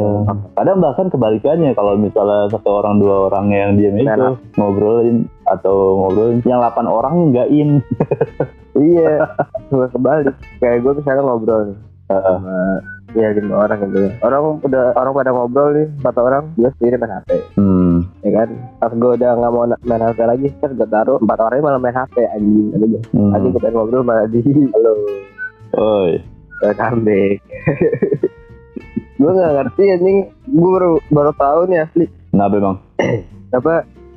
Kadang 0.53 0.77
bahkan 0.79 1.07
kebalikannya 1.09 1.71
kalau 1.73 1.97
misalnya 1.97 2.47
satu 2.53 2.69
orang 2.69 3.01
dua 3.01 3.27
orang 3.27 3.45
yang 3.51 3.71
diam 3.75 3.97
itu 3.97 4.07
Enak. 4.07 4.37
ngobrolin 4.55 5.25
atau 5.49 5.75
ngobrolin, 6.05 6.45
yang 6.45 6.61
8 6.61 6.85
orang 6.85 7.13
nggak 7.33 7.47
in. 7.49 7.69
iya, 8.79 9.13
gua 9.67 9.87
kebalik. 9.87 10.35
Kayak 10.57 10.81
gua 10.81 10.91
misalnya 10.95 11.21
ngobrol 11.21 11.61
nih 11.67 11.77
sama 12.09 12.57
ya 13.09 13.33
lima 13.33 13.55
orang 13.59 13.77
gitu 13.85 13.97
ya. 14.01 14.11
Orang 14.21 14.61
udah 14.61 14.83
orang 14.93 15.13
pada 15.13 15.31
ngobrol 15.31 15.67
nih 15.73 15.87
empat 15.97 16.15
orang, 16.17 16.43
dia 16.55 16.69
sendiri 16.77 16.95
main 16.97 17.13
HP. 17.15 17.29
Hmm. 17.53 17.97
Ya 18.21 18.29
kan 18.35 18.49
pas 18.77 18.91
gue 18.91 19.11
udah 19.13 19.31
nggak 19.33 19.51
mau 19.51 19.65
main 19.65 20.03
HP 20.03 20.19
lagi 20.21 20.47
terus 20.57 20.73
gue 20.73 20.87
taruh 20.87 21.17
empat 21.17 21.37
orangnya 21.39 21.65
malah 21.65 21.81
main 21.81 21.95
HP 21.95 22.15
anjing 22.29 22.67
gue 22.69 23.01
Hmm. 23.11 23.33
anjing 23.33 23.51
gue 23.51 23.59
pengen 23.59 23.75
ngobrol 23.75 24.03
malah 24.03 24.25
di 24.25 24.39
halo 24.45 24.93
Oi. 25.75 26.11
back 26.59 27.39
gue 29.19 29.31
nggak 29.31 29.51
ngerti 29.51 29.83
anjing 29.91 30.17
gue 30.47 30.69
baru 30.69 30.91
baru 31.11 31.31
tahu 31.35 31.61
nih 31.67 31.79
asli 31.83 32.05
Kenapa 32.29 32.55
bang? 32.55 32.77
apa 33.49 33.73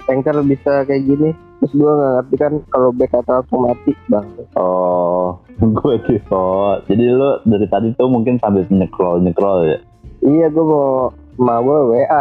anchor 0.07 0.37
bisa 0.45 0.85
kayak 0.85 1.03
gini 1.03 1.31
terus 1.63 1.79
gue 1.79 1.93
nggak 1.95 2.13
ngerti 2.19 2.35
kan 2.43 2.53
kalau 2.75 2.91
back 2.91 3.15
atau 3.15 3.39
langsung 3.39 3.61
mati 3.71 3.93
bang 4.11 4.27
Oh, 4.59 5.39
gue 5.79 5.95
default. 6.11 6.91
Jadi 6.91 7.07
lu 7.07 7.39
dari 7.47 7.67
tadi 7.71 7.95
tuh 7.95 8.11
mungkin 8.11 8.43
sambil 8.43 8.67
nyekrol 8.67 9.23
nyekrol 9.23 9.71
ya. 9.71 9.79
iya 10.27 10.51
gue 10.51 10.65
mau 10.67 11.15
gue 11.37 11.79
WA 11.89 12.21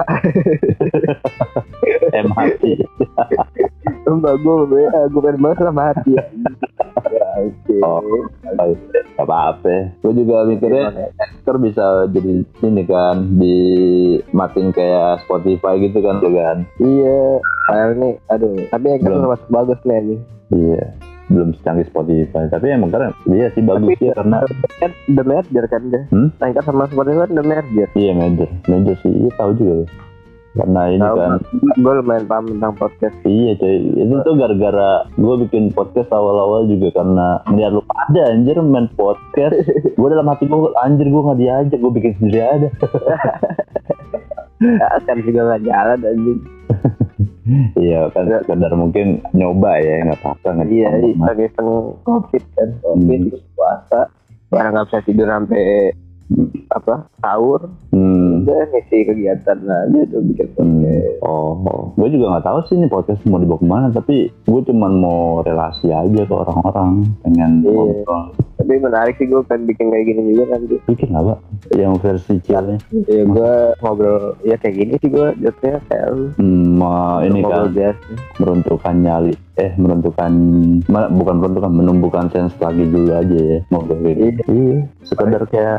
mati. 2.31 2.71
mbak 4.07 4.35
gue 4.39 4.55
WA 4.67 5.01
gue 5.07 5.21
pengen 5.21 5.39
banget 5.41 5.59
lah 5.63 5.75
mati 5.75 6.13
Ya, 7.11 7.27
oke 7.43 7.75
Oh. 7.81 7.99
Gak 9.17 9.25
apa-apa. 9.25 9.95
Gue 9.99 10.13
juga 10.15 10.47
mikirnya 10.47 11.11
Anchor 11.17 11.55
bisa 11.59 12.07
jadi 12.07 12.43
ini 12.61 12.83
kan 12.87 13.35
di 13.35 13.57
matiin 14.31 14.71
kayak 14.71 15.25
Spotify 15.25 15.79
gitu 15.81 15.99
kan 15.99 16.21
tuh 16.23 16.31
kan. 16.31 16.57
iya 16.79 17.39
nih 17.95 18.15
aduh 18.27 18.53
tapi 18.69 18.85
anchor 18.91 19.11
termasuk 19.17 19.47
bagus 19.49 19.79
nih 19.83 20.19
Iya. 20.51 21.10
Belum 21.31 21.49
secanggih 21.55 21.87
Spotify. 21.87 22.45
Tapi 22.51 22.65
emang 22.75 22.91
karena 22.91 23.15
iya 23.31 23.47
sih 23.55 23.63
bagus. 23.63 23.95
Ya 24.03 24.11
karena 24.13 24.43
the 25.07 25.23
merger 25.23 25.65
kan 25.71 25.81
dia 25.87 26.03
Hmm? 26.11 26.29
Anchor 26.43 26.63
sama 26.67 26.91
Spotify 26.91 27.23
kan 27.25 27.31
the 27.39 27.43
merger. 27.43 27.87
Iya 27.95 28.11
major. 28.11 28.49
Major 28.67 28.95
sih. 28.99 29.11
Iya 29.11 29.31
tahu 29.39 29.51
juga 29.55 29.73
loh. 29.83 29.89
Karena 30.51 30.91
ini 30.91 30.99
Tahu, 30.99 31.15
kan 31.15 31.31
gue 31.79 31.93
lumayan 32.03 32.25
paham 32.27 32.45
tentang 32.51 32.75
podcast. 32.75 33.15
Iya 33.23 33.55
cuy, 33.55 34.03
itu 34.03 34.15
tuh 34.27 34.35
gara-gara 34.35 35.07
gue 35.15 35.35
bikin 35.47 35.71
podcast 35.71 36.11
awal-awal 36.11 36.67
juga 36.67 36.91
karena 36.91 37.39
melihat 37.47 37.79
lu 37.79 37.83
pada 37.87 38.21
anjir 38.35 38.59
main 38.59 38.91
podcast. 38.99 39.55
Gue 40.01 40.07
dalam 40.11 40.27
hati 40.27 40.51
gue, 40.51 40.59
anjir 40.83 41.07
gue 41.07 41.21
gak 41.23 41.39
diajak, 41.39 41.79
gue 41.79 41.91
bikin 41.95 42.13
sendiri 42.19 42.39
aja. 42.43 42.67
Ya, 44.61 44.93
kan 45.09 45.17
juga 45.25 45.41
nggak 45.41 45.63
jalan 45.65 45.99
anjing 46.05 46.39
Iya 47.73 48.07
kan 48.09 48.25
sekedar 48.27 48.71
mungkin 48.73 49.07
nyoba 49.31 49.71
ya, 49.77 50.05
gak 50.05 50.19
apa-apa 50.19 50.47
nggak 50.55 50.69
iya 50.69 50.89
apa-apa. 50.89 51.23
lagi 51.25 51.43
iseng 51.47 51.69
covid 52.01 52.43
kan 52.55 52.69
covid 52.79 53.19
Hmm. 53.19 53.29
terus 53.29 53.43
puasa 53.53 53.99
orang 54.49 54.71
nggak 54.71 54.85
bisa 54.87 54.99
tidur 55.03 55.27
sampai 55.27 55.65
apa 56.69 56.95
sahur 57.19 57.61
Hmm. 57.91 58.30
Udah 58.41 58.59
ngisi 58.67 58.97
kegiatan 59.03 59.57
aja 59.61 59.99
tuh 60.07 60.21
bikin 60.23 60.47
Hmm. 60.51 60.81
podcast 60.81 61.19
Oh, 61.21 61.53
gue 61.93 62.07
juga 62.09 62.25
nggak 62.31 62.45
tahu 62.45 62.59
sih 62.65 62.75
ini 62.75 62.87
podcast 62.87 63.21
mau 63.23 63.37
dibawa 63.37 63.57
ke 63.57 63.67
mana, 63.67 63.87
tapi 63.89 64.15
gue 64.27 64.61
cuman 64.63 64.91
mau 64.95 65.21
relasi 65.39 65.87
aja 65.87 66.21
ke 66.21 66.33
orang-orang, 66.33 66.91
pengen 67.21 67.61
Iya. 67.61 67.71
ngobrol. 67.71 68.23
tapi 68.53 68.77
menarik 68.77 69.17
sih 69.17 69.25
gue 69.25 69.41
pengen 69.43 69.65
bikin 69.65 69.89
kayak 69.89 70.05
gini 70.05 70.21
juga 70.31 70.43
nanti 70.51 70.77
Bikin 70.85 71.09
apa? 71.11 71.33
Yang 71.71 71.93
versi 71.99 72.33
chillnya. 72.41 72.77
ya 73.07 73.23
gue 73.23 73.51
ngobrol 73.79 74.37
ya 74.39 74.53
kayak 74.55 74.75
gini 74.75 74.93
sih 74.95 75.09
gue 75.09 75.27
jatuhnya 75.39 75.81
kayak 75.83 76.07
lu 76.11 76.25
Hmm, 76.35 76.77
mau 76.77 77.17
ini 77.19 77.41
kan 77.41 77.69
biasa 77.69 78.05
meruntuhkan 78.37 78.95
nyali 78.99 79.33
eh 79.55 79.73
meruntuhkan 79.75 80.31
ma- 80.85 81.09
bukan 81.09 81.35
meruntuhkan 81.37 81.73
menumbuhkan 81.73 82.25
sense 82.29 82.53
lagi 82.59 82.85
dulu 82.85 83.09
aja 83.11 83.33
ya 83.35 83.59
ngobrol 83.67 83.97
gitu 83.99 84.21
Iya. 84.21 84.45
iya 84.47 84.77
sekedar 85.03 85.41
kayak 85.47 85.77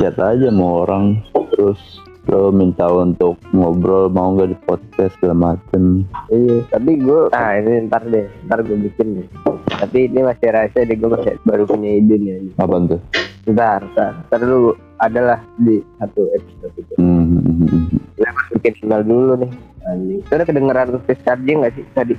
chat 0.00 0.16
aja 0.16 0.48
mau 0.48 0.82
orang 0.82 1.20
terus 1.52 1.76
lo 2.24 2.48
minta 2.48 2.86
untuk 2.86 3.36
ngobrol 3.50 4.08
mau 4.08 4.32
nggak 4.32 4.48
di 4.48 4.58
podcast 4.64 5.12
segala 5.18 5.52
macem 5.52 6.08
iya 6.30 6.64
tapi 6.72 6.96
gue 6.96 7.28
ah 7.30 7.58
ini 7.58 7.84
ntar 7.84 8.06
deh 8.06 8.24
ntar 8.48 8.64
gue 8.64 8.76
bikin 8.80 9.20
deh 9.20 9.26
tapi 9.68 10.08
ini 10.08 10.24
masih 10.24 10.48
rahasia 10.48 10.88
deh 10.88 10.96
gue 10.96 11.10
masih 11.10 11.36
baru 11.42 11.68
punya 11.68 11.90
ide 11.96 12.16
nih 12.16 12.48
apa 12.56 12.76
tuh 12.88 13.00
Ntar, 13.48 13.80
ntar, 13.96 14.12
ntar 14.28 14.38
dulu 14.44 14.76
adalah 15.00 15.40
di 15.56 15.80
satu 15.96 16.28
episode 16.36 16.76
itu. 16.76 16.92
hmm, 17.00 17.24
hmm, 17.24 17.40
hmm, 17.40 17.68
hmm. 17.72 17.84
Kita 18.14 18.28
harus 18.28 18.46
bikin 18.52 18.72
email 18.84 19.02
dulu 19.02 19.32
nih. 19.40 19.50
Anjing. 19.88 20.20
Itu 20.20 20.32
udah 20.36 20.46
kedengeran 20.46 20.88
face 21.08 21.22
charging 21.24 21.58
gak 21.64 21.72
sih 21.72 21.84
tadi? 21.96 22.14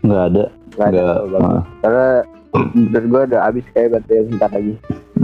nggak 0.00 0.24
ada 0.30 0.44
Nggak 0.78 0.88
ada. 0.94 1.00
nggak 1.02 1.20
bagus. 1.26 1.42
ah. 1.50 1.62
Karena 1.82 2.06
menurut 2.72 3.06
gue 3.10 3.22
udah 3.34 3.40
habis 3.42 3.64
kayak 3.74 3.90
baterai 3.98 4.22
bentar 4.30 4.50
lagi. 4.54 4.74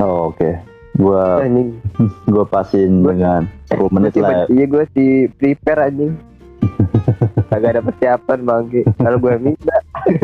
oh, 0.02 0.34
oke 0.34 0.50
gua 0.96 1.40
Anjing. 1.40 1.70
gua 2.32 2.44
pasin 2.44 3.00
Gua- 3.00 3.12
dengan 3.12 3.40
10 3.68 3.88
menit 3.90 4.10
Tiba- 4.12 4.24
lah 4.24 4.32
ya. 4.34 4.44
Iya 4.48 4.64
gue 4.66 4.84
si 4.92 5.04
prepare 5.30 5.80
anjing. 5.86 6.12
Kagak 7.50 7.70
ada 7.70 7.82
persiapan 7.82 8.38
bangke. 8.42 8.82
Kalau 8.96 9.18
gue 9.18 9.34
minta. 9.38 9.76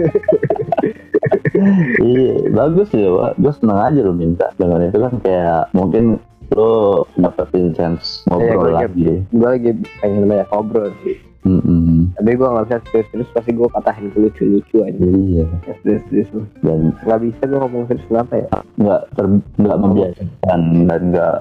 iya 2.02 2.34
bagus 2.50 2.88
ya 2.90 3.08
Wak. 3.08 3.32
gue 3.36 3.52
seneng 3.52 3.78
aja 3.78 4.00
lo 4.00 4.12
minta 4.12 4.46
dengan 4.56 4.82
itu 4.82 4.98
kan 4.98 5.14
kayak 5.20 5.70
mungkin 5.72 6.18
lo 6.50 7.04
dapetin 7.14 7.72
sense 7.72 8.24
Iya, 8.24 8.30
ngobrol 8.30 8.56
gua 8.58 8.72
lagi 8.82 9.22
Gue 9.30 9.48
lagi 9.48 9.70
pengen 10.00 10.26
banyak 10.26 10.48
ngobrol 10.48 10.88
sih. 11.02 11.16
Mm-mm. 11.42 12.01
Tapi 12.12 12.30
gue 12.30 12.44
gak 12.44 12.64
bisa 12.64 12.76
serius-serius 12.86 13.30
pasti 13.30 13.50
gue 13.50 13.68
patahin 13.68 14.06
ke 14.08 14.18
lucu-lucu 14.18 14.76
aja. 14.80 14.98
Iya, 14.98 15.44
Serius-serius. 15.78 16.28
dan 16.60 16.92
Gak 17.00 17.20
bisa 17.20 17.42
gue 17.42 17.58
ngomong 17.58 17.84
serius 17.86 18.06
kenapa 18.06 18.32
ya? 18.36 18.46
nggak 18.74 19.00
ter 19.12 19.24
nggak 19.56 19.78
membiasakan 19.78 20.60
dan 20.84 21.02
nggak 21.10 21.34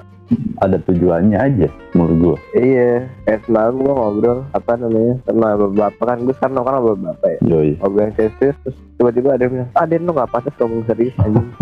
ada 0.58 0.78
tujuannya 0.82 1.36
aja 1.36 1.68
menurut 1.92 2.16
gua. 2.18 2.36
Iya, 2.54 3.04
kayak 3.22 3.40
semalam 3.44 3.74
gue 3.76 3.92
ngobrol 3.92 4.38
apa 4.50 4.72
namanya 4.74 5.14
sama 5.22 5.48
bapak 5.68 6.04
kan 6.06 6.18
gue 6.18 6.34
sekarang 6.34 6.54
nongkrong 6.56 6.78
sama 6.78 6.92
bapak 7.06 7.28
ya. 7.28 7.38
Yoi. 7.44 7.70
Ngobrol 7.76 8.02
yang 8.02 8.14
serius 8.16 8.56
terus 8.58 8.76
tiba-tiba 8.96 9.28
ada 9.30 9.42
yang 9.42 9.52
bilang, 9.52 9.70
ah 9.74 9.84
Den 9.84 10.02
lo 10.02 10.12
gak 10.14 10.30
pantas 10.30 10.54
ngomong 10.56 10.82
serius 10.86 11.14
anjing. 11.18 11.48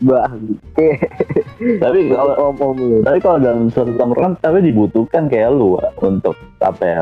Bang, 0.00 0.56
Tapi 1.76 1.98
kalau 2.08 2.34
ngomong 2.40 2.72
lu. 2.74 2.96
tapi 3.00 3.18
kalau 3.20 3.36
dalam 3.38 3.68
suatu 3.68 3.92
tongkrongan 3.94 4.32
tapi 4.40 4.64
dibutuhkan 4.64 5.28
kayak 5.28 5.52
lu 5.52 5.76
untuk 6.00 6.32
apa 6.58 6.82
ya 6.82 7.00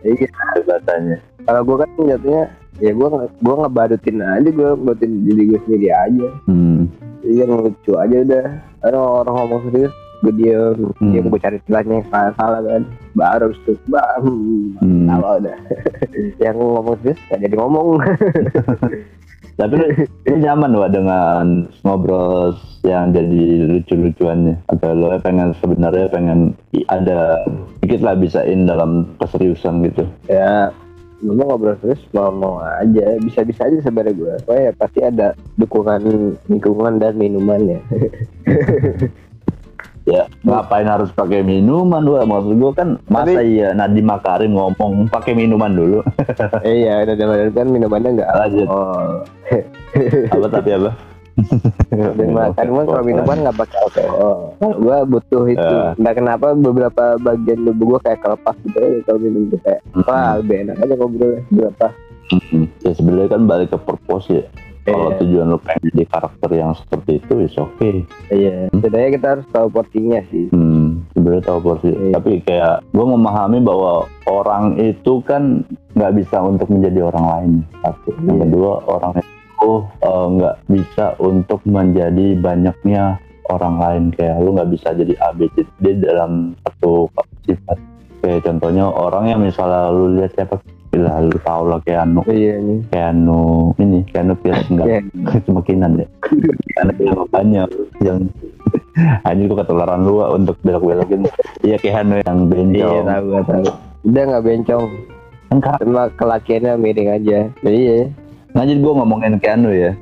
Iya, 0.00 0.26
kebebasannya. 0.26 1.18
kalau 1.42 1.60
gue 1.62 1.76
kan 1.76 1.88
jatuhnya 1.98 2.44
ya 2.78 2.92
gue 2.92 3.08
gue 3.34 3.54
ngebadutin 3.56 4.18
aja 4.20 4.48
gue 4.48 4.70
badutin 4.76 5.12
diri 5.24 5.42
gue 5.48 5.60
sendiri 5.64 5.88
aja. 5.88 6.28
Hmm. 6.44 6.86
Iya 7.20 7.44
lucu 7.44 7.92
aja 7.94 8.16
udah. 8.20 8.46
Kalau 8.78 9.02
orang 9.20 9.34
ngomong 9.36 9.60
serius 9.66 9.90
gue 10.18 10.32
diem, 10.34 10.78
Hmm. 10.98 11.10
dia 11.10 11.20
gue 11.20 11.38
cari 11.38 11.58
celahnya 11.64 11.94
yang 11.96 12.06
salah 12.08 12.32
salah 12.34 12.60
kan 12.60 12.82
baru 13.12 13.54
terus 13.60 13.78
bang 13.86 14.22
Hmm. 14.78 15.06
salah 15.06 15.38
udah 15.38 15.56
yang 16.42 16.54
ngomong 16.54 16.96
serius 16.98 17.18
gak 17.28 17.38
jadi 17.40 17.54
ngomong 17.54 17.86
Tapi 19.58 20.06
ini 20.30 20.46
nyaman 20.46 20.78
Wak 20.78 20.94
dengan 20.94 21.66
ngobrol 21.82 22.54
yang 22.86 23.10
jadi 23.10 23.66
lucu-lucuannya. 23.66 24.54
Atau 24.70 24.94
lo 24.94 25.10
pengen 25.18 25.50
sebenarnya 25.58 26.06
pengen 26.14 26.54
ada 26.86 27.42
dikit 27.82 28.06
lah 28.06 28.14
bisain 28.14 28.70
dalam 28.70 29.18
keseriusan 29.18 29.82
gitu. 29.82 30.06
ya 30.30 30.70
mau 31.18 31.50
ngobrol 31.50 31.74
terus 31.82 31.98
mau 32.14 32.30
mau 32.30 32.62
aja 32.62 33.18
bisa 33.18 33.42
bisa 33.42 33.66
aja 33.66 33.82
sebenarnya 33.82 34.14
gue 34.14 34.34
oh 34.46 34.54
ya 34.54 34.70
pasti 34.70 35.02
ada 35.02 35.34
dukungan 35.58 35.98
lingkungan 36.46 37.02
dan 37.02 37.18
minuman 37.18 37.58
ya 37.74 37.80
Ya, 40.08 40.24
ngapain 40.40 40.88
harus 40.88 41.12
pakai 41.12 41.44
minuman 41.44 42.00
Wak? 42.00 42.24
Maksud 42.24 42.56
gua 42.56 42.72
kan 42.72 42.88
masa 43.06 43.38
iya 43.38 43.76
Nadiem 43.76 44.08
Makarim 44.08 44.56
ngomong 44.56 45.12
pakai 45.12 45.36
minuman 45.36 45.68
dulu. 45.70 46.00
iya 46.64 47.04
udah 47.04 47.14
udah 47.14 47.52
kan 47.52 47.68
minumannya 47.68 48.10
nggak 48.16 48.30
Lanjut. 48.30 48.64
alkohol 48.64 49.08
apa 50.32 50.46
tapi 50.50 50.70
apa? 50.72 50.90
dan 51.86 52.34
makan 52.34 52.66
kan 52.66 52.84
kalau 52.84 53.04
minuman 53.04 53.36
nggak 53.38 53.56
pakai 53.58 53.78
alkohol 53.80 54.36
gue 54.58 54.96
butuh 55.06 55.44
itu 55.46 55.60
Ya. 55.78 55.94
entah 55.94 56.14
kenapa 56.16 56.46
beberapa 56.50 57.04
bagian 57.16 57.62
tubuh 57.62 57.84
gue 57.94 58.00
kayak 58.02 58.20
kelepas 58.20 58.56
gitu 58.58 58.78
ya 58.80 58.98
kalau 59.04 59.20
minum 59.20 59.42
tuh 59.46 59.60
kayak 59.62 59.80
wah 60.02 60.34
lebih 60.34 60.56
enak 60.64 60.76
aja 60.78 60.94
ngobrolnya 60.94 61.40
berapa 61.48 61.88
Hmm. 62.28 62.68
Ya 62.84 62.92
sebenarnya 62.92 63.32
kan 63.32 63.48
balik 63.48 63.72
ke 63.72 63.80
purpose 63.80 64.28
ya. 64.28 64.44
Kalau 64.88 65.08
Iya. 65.08 65.18
tujuan 65.18 65.46
lo 65.46 65.58
pengen 65.58 65.82
jadi 65.90 66.04
karakter 66.06 66.50
yang 66.52 66.72
seperti 66.72 67.10
itu, 67.16 67.32
is 67.40 67.54
oke. 67.54 67.90
iya 68.28 68.68
setidaknya 68.70 69.10
kita 69.12 69.26
harus 69.30 69.46
tahu 69.48 69.66
porsinya 69.68 70.20
sih 70.26 70.46
Hmm, 70.48 71.04
sebenarnya 71.12 71.44
tahu 71.44 71.58
porsi. 71.62 71.88
Iya. 71.90 72.12
Tapi 72.14 72.32
kayak 72.42 72.74
gue 72.88 73.06
memahami 73.06 73.58
bahwa 73.60 73.92
orang 74.24 74.76
itu 74.76 75.20
kan 75.22 75.62
nggak 75.92 76.12
bisa 76.14 76.40
untuk 76.40 76.68
menjadi 76.68 77.00
orang 77.04 77.26
lain. 77.26 77.50
Satu. 77.80 78.10
Yang 78.18 78.28
Iya. 78.30 78.44
kedua, 78.46 78.72
orang 78.86 79.12
itu 79.18 79.72
eh, 80.00 80.26
nggak 80.30 80.56
bisa 80.66 81.04
untuk 81.18 81.60
menjadi 81.64 82.26
banyaknya 82.34 83.04
orang 83.46 83.74
lain. 83.76 84.02
Kayak 84.12 84.36
lu 84.38 84.54
nggak 84.54 84.70
bisa 84.70 84.88
jadi 84.92 85.14
A, 85.18 85.32
B, 85.32 85.48
C, 85.52 85.66
D 85.76 85.96
dalam 85.96 86.30
satu 86.60 87.08
sifat. 87.42 87.78
Kayak 88.18 88.44
contohnya 88.44 88.84
orang 88.84 89.24
yang 89.26 89.40
misalnya 89.40 89.88
lu 89.88 90.14
lihat 90.14 90.32
siapa 90.32 90.58
Gila, 90.88 91.20
lu 91.20 91.36
tau 91.44 91.68
lah 91.68 91.78
Keanu 91.84 92.24
iya 92.26 92.56
nih 92.56 92.80
Keanu 92.88 93.76
ini 93.76 94.00
Keanu 94.08 94.32
Pierce 94.40 94.64
enggak 94.72 94.86
Iya. 94.88 95.00
cuma 95.44 95.60
kinan 95.60 96.00
ya 96.00 96.06
karena 96.72 96.92
Keanu 96.96 97.22
banyak 97.28 97.68
yang 98.00 98.18
hanya 99.28 99.42
itu 99.44 99.54
ketularan 99.54 100.00
lu 100.02 100.24
untuk 100.32 100.56
belok-belokin 100.64 101.28
iya 101.60 101.76
Keanu 101.76 102.24
yang 102.24 102.38
iya 102.40 102.48
bencong 102.48 103.04
tahu 103.04 103.24
gue 103.28 103.42
tahu. 103.44 103.64
Udah 104.08 104.22
nggak 104.24 104.44
bencong. 104.46 104.84
Karakter 105.48 105.86
cuma 105.88 106.04
kelakiannya 106.14 106.72
miring 106.76 107.10
aja. 107.10 107.38
Jadi 107.60 107.78
ya 107.84 108.00
jadi 108.64 108.80
gue 108.80 108.92
ngomongin 108.96 109.36
Keanu 109.38 109.70
ya 109.70 109.92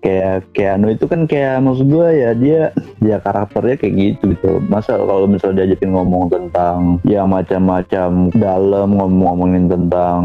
kayak 0.00 0.48
Keanu 0.56 0.96
itu 0.96 1.04
kan 1.04 1.28
kayak 1.28 1.60
maksud 1.60 1.86
gue 1.86 2.08
ya 2.08 2.30
dia 2.32 2.60
dia 2.98 3.16
karakternya 3.20 3.76
kayak 3.76 3.94
gitu 3.96 4.22
gitu. 4.34 4.50
Masa 4.66 4.96
kalau 4.96 5.28
misalnya 5.28 5.64
diajakin 5.64 5.92
ngomong 5.92 6.32
tentang 6.32 6.98
yang 7.04 7.28
macam-macam 7.28 8.32
dalam 8.34 8.88
ngomong-ngomongin 8.96 9.68
tentang 9.68 10.20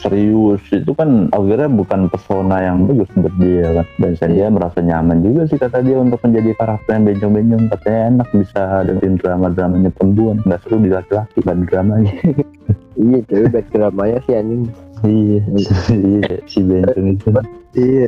serius 0.00 0.60
itu 0.72 0.90
kan 0.96 1.28
akhirnya 1.36 1.68
bukan 1.68 2.08
pesona 2.08 2.64
yang 2.64 2.88
bagus 2.88 3.08
buat 3.14 3.34
dia 3.36 3.66
kan. 3.80 3.86
Dan 4.00 4.12
saya 4.16 4.30
dia 4.32 4.46
merasa 4.48 4.80
nyaman 4.80 5.20
juga 5.20 5.46
sih 5.46 5.60
kata 5.60 5.84
dia 5.84 6.00
untuk 6.00 6.20
menjadi 6.24 6.50
karakter 6.56 6.90
yang 6.96 7.04
bencong-bencong. 7.06 7.62
Katanya 7.76 8.00
enak 8.16 8.28
bisa 8.32 8.62
dengerin 8.88 9.16
drama-dramanya 9.20 9.90
perempuan. 9.92 10.36
Nggak 10.48 10.60
seru 10.64 10.76
di 10.80 10.90
laki-laki 10.90 11.38
kan 11.44 11.68
dramanya. 11.68 12.14
Iya 13.00 13.24
tapi 13.24 13.48
backgroundnya 13.48 14.20
sih 14.28 14.34
anjing. 14.36 14.62
Iya 15.08 15.40
iya 16.04 16.32
si 16.44 16.60
bencong 16.60 17.16
itu. 17.16 17.28
Iya 17.72 18.06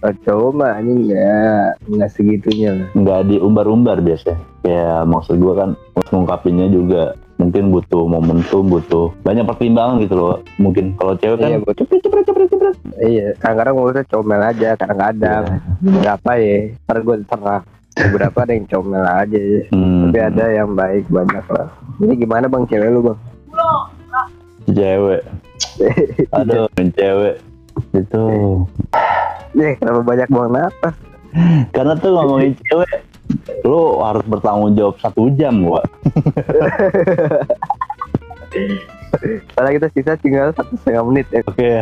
cowok 0.00 0.50
mah 0.56 0.80
anjing 0.80 1.12
nggak 1.12 1.68
nggak 1.92 2.10
segitunya 2.10 2.70
lah. 2.72 2.88
Nggak 2.96 3.20
diumbar-umbar 3.28 4.00
biasa 4.00 4.32
kayak 4.64 5.04
maksud 5.08 5.36
gua 5.40 5.54
kan 5.56 5.70
mengungkapinnya 6.08 6.66
juga 6.72 7.02
mungkin 7.40 7.72
butuh 7.72 8.04
momentum 8.04 8.68
butuh 8.68 9.12
banyak 9.24 9.44
pertimbangan 9.44 10.00
gitu 10.04 10.14
loh. 10.16 10.36
Mungkin 10.56 10.96
kalau 10.96 11.16
cewek 11.16 11.40
kan 11.40 11.48
iya 11.52 11.58
cepet 11.60 11.98
cepet 12.00 12.20
cepet 12.24 12.46
cepet 12.48 12.74
iya 13.04 13.26
kadang-kadang 13.40 13.74
ngurusnya 13.76 14.04
comel 14.08 14.42
aja 14.44 14.68
kadang-kadang 14.76 15.42
berapa 15.80 16.30
ya? 16.36 16.58
Ntar 16.88 16.98
gue 17.04 17.16
terang 17.28 17.64
beberapa 18.00 18.38
ada 18.46 18.52
yang 18.54 18.66
comel 18.70 19.04
aja 19.04 19.40
ya. 19.40 19.62
hmm, 19.74 20.00
tapi 20.08 20.18
ada 20.20 20.44
yang 20.48 20.70
baik 20.72 21.04
banyak 21.12 21.44
lah. 21.52 21.68
Ini 22.00 22.14
gimana 22.16 22.46
bang? 22.48 22.64
Cewek 22.64 22.88
lu 22.88 23.00
bang? 23.12 23.18
Cewek. 24.70 25.22
Aduh 26.38 26.68
cewek. 26.76 27.36
Itu 27.96 28.22
Nih, 29.50 29.74
kenapa 29.78 30.00
banyak 30.06 30.28
buang 30.30 30.52
napas? 30.54 30.94
karena 31.70 31.94
tuh 31.98 32.10
ngomongin 32.14 32.52
cewek 32.66 32.90
lu 33.62 34.02
harus 34.02 34.26
bertanggung 34.26 34.74
jawab 34.74 34.98
satu 34.98 35.30
jam 35.38 35.62
gua. 35.62 35.82
Karena 39.54 39.70
kita 39.74 39.86
sisa 39.94 40.18
tinggal 40.18 40.50
satu 40.54 40.74
setengah 40.74 41.02
menit 41.06 41.26
ya. 41.30 41.42
oke. 41.46 41.72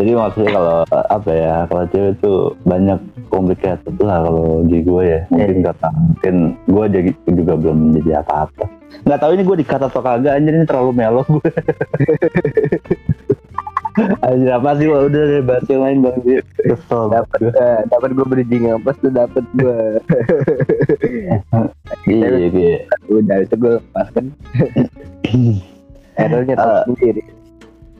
Jadi 0.00 0.12
maksudnya 0.16 0.56
kalau 0.56 0.78
apa 0.88 1.30
ya 1.32 1.68
kalau 1.68 1.84
cewek 1.92 2.12
tuh 2.20 2.56
banyak 2.64 2.96
complicated 3.28 3.96
lah 4.00 4.24
kalau 4.24 4.64
di 4.68 4.84
gue 4.84 5.02
ya. 5.04 5.20
Mungkin 5.32 5.64
kata 5.64 5.88
mungkin 5.92 6.34
gue 6.68 6.84
jadi 6.92 7.10
juga 7.32 7.52
belum 7.56 7.76
menjadi 7.92 8.20
apa-apa. 8.24 8.64
Nggak 9.04 9.20
tahu 9.20 9.30
ini 9.36 9.42
gue 9.44 9.56
dikata 9.64 9.88
atau 9.88 10.00
kagak 10.04 10.36
anjir 10.36 10.52
ini 10.52 10.64
terlalu 10.68 10.92
melo 10.96 11.22
gue 11.28 11.48
anjir 14.20 14.50
apa 14.50 14.74
sih 14.74 14.86
udah 14.86 15.06
deh 15.24 15.40
bahas 15.40 15.64
yang 15.66 15.82
lain 15.82 15.98
bang 16.00 16.16
kesel 16.58 17.02
Dapat 17.08 17.38
eh, 17.48 17.78
dapat 17.86 18.10
gue 18.12 18.26
bridging 18.26 18.64
apa 18.68 18.90
tuh 18.94 19.08
dapat 19.08 19.44
gue. 19.54 19.78
iya 22.08 22.28
iya 22.44 22.74
Udah 23.06 23.36
itu 23.40 23.54
gue 23.54 23.74
pas 23.90 24.08
kan. 24.08 24.26
Errornya 26.16 26.54
tahu 26.54 26.70
Ah. 26.72 26.82
sendiri. 26.86 27.22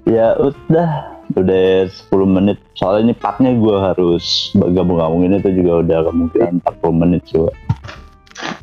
ya 0.04 0.36
udah 0.36 0.90
udah 1.32 1.88
10 1.88 2.12
menit 2.28 2.60
soalnya 2.74 3.02
ini 3.02 3.14
partnya 3.16 3.50
gue 3.52 3.72
harus 3.74 4.24
gabung-gabungin 4.52 5.40
itu 5.40 5.50
juga 5.56 5.80
udah 5.80 5.98
kemungkinan 6.06 6.60
40 6.60 6.92
menit 6.94 7.22
coba 7.26 7.50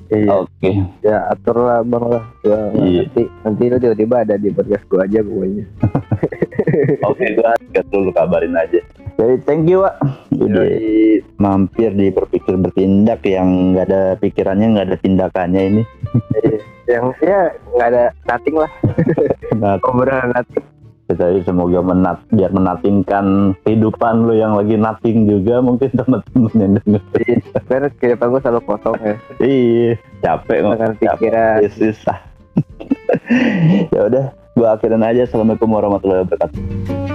Iya. 0.08 0.28
oke 0.38 0.72
Ya 1.02 1.17
atur 1.26 1.56
lah 1.58 1.80
bang 1.82 2.04
lah. 2.06 2.24
Gua 2.41 2.58
nggak 2.70 2.84
Iya. 2.84 3.02
nanti 3.02 3.24
nanti 3.41 3.63
lu 3.65 3.78
tiba-tiba 3.80 4.15
ada 4.22 4.36
di 4.36 4.50
podcast 4.52 4.84
gue 4.86 5.00
aja 5.00 5.20
pokoknya. 5.20 5.65
Oke, 7.10 7.26
gua 7.38 7.54
gas 7.72 7.88
dulu 7.92 8.12
kabarin 8.12 8.56
aja. 8.56 8.80
Jadi 9.20 9.36
thank 9.46 9.70
you, 9.70 9.86
Pak. 9.86 9.96
Udah 10.34 10.66
mampir 11.38 11.94
di 11.94 12.10
berpikir 12.10 12.58
bertindak 12.58 13.22
yang 13.28 13.76
nggak 13.76 13.86
ada 13.92 14.02
pikirannya, 14.18 14.68
nggak 14.74 14.88
ada 14.90 14.98
tindakannya 14.98 15.62
ini. 15.62 15.84
Yang 16.90 17.06
ya 17.22 17.42
nggak 17.76 17.88
ada 17.94 18.04
nothing 18.26 18.56
lah. 18.58 18.72
Nah, 19.58 19.78
Obrolan 19.88 20.34
nothing. 20.34 20.66
jadi 21.12 21.44
semoga 21.44 21.84
menat, 21.84 22.24
biar 22.32 22.56
menatingkan 22.56 23.52
kehidupan 23.68 24.32
lo 24.32 24.32
yang 24.32 24.56
lagi 24.56 24.80
nating 24.80 25.28
juga 25.28 25.60
mungkin 25.60 25.92
teman-teman 25.92 26.54
yang 26.56 26.72
denger. 26.80 27.04
Karena 27.68 27.88
kehidupan 28.00 28.32
gue 28.32 28.42
selalu 28.48 28.62
kosong 28.64 28.96
ya. 29.04 29.16
Iya, 29.44 29.92
capek 30.24 30.58
ngomong 30.64 30.96
pikiran. 31.04 31.68
susah. 31.68 32.16
ya 33.94 34.08
udah, 34.08 34.26
gua 34.56 34.76
akhirin 34.76 35.04
aja. 35.04 35.24
Assalamualaikum 35.28 35.70
warahmatullahi 35.72 36.28
wabarakatuh. 36.28 37.11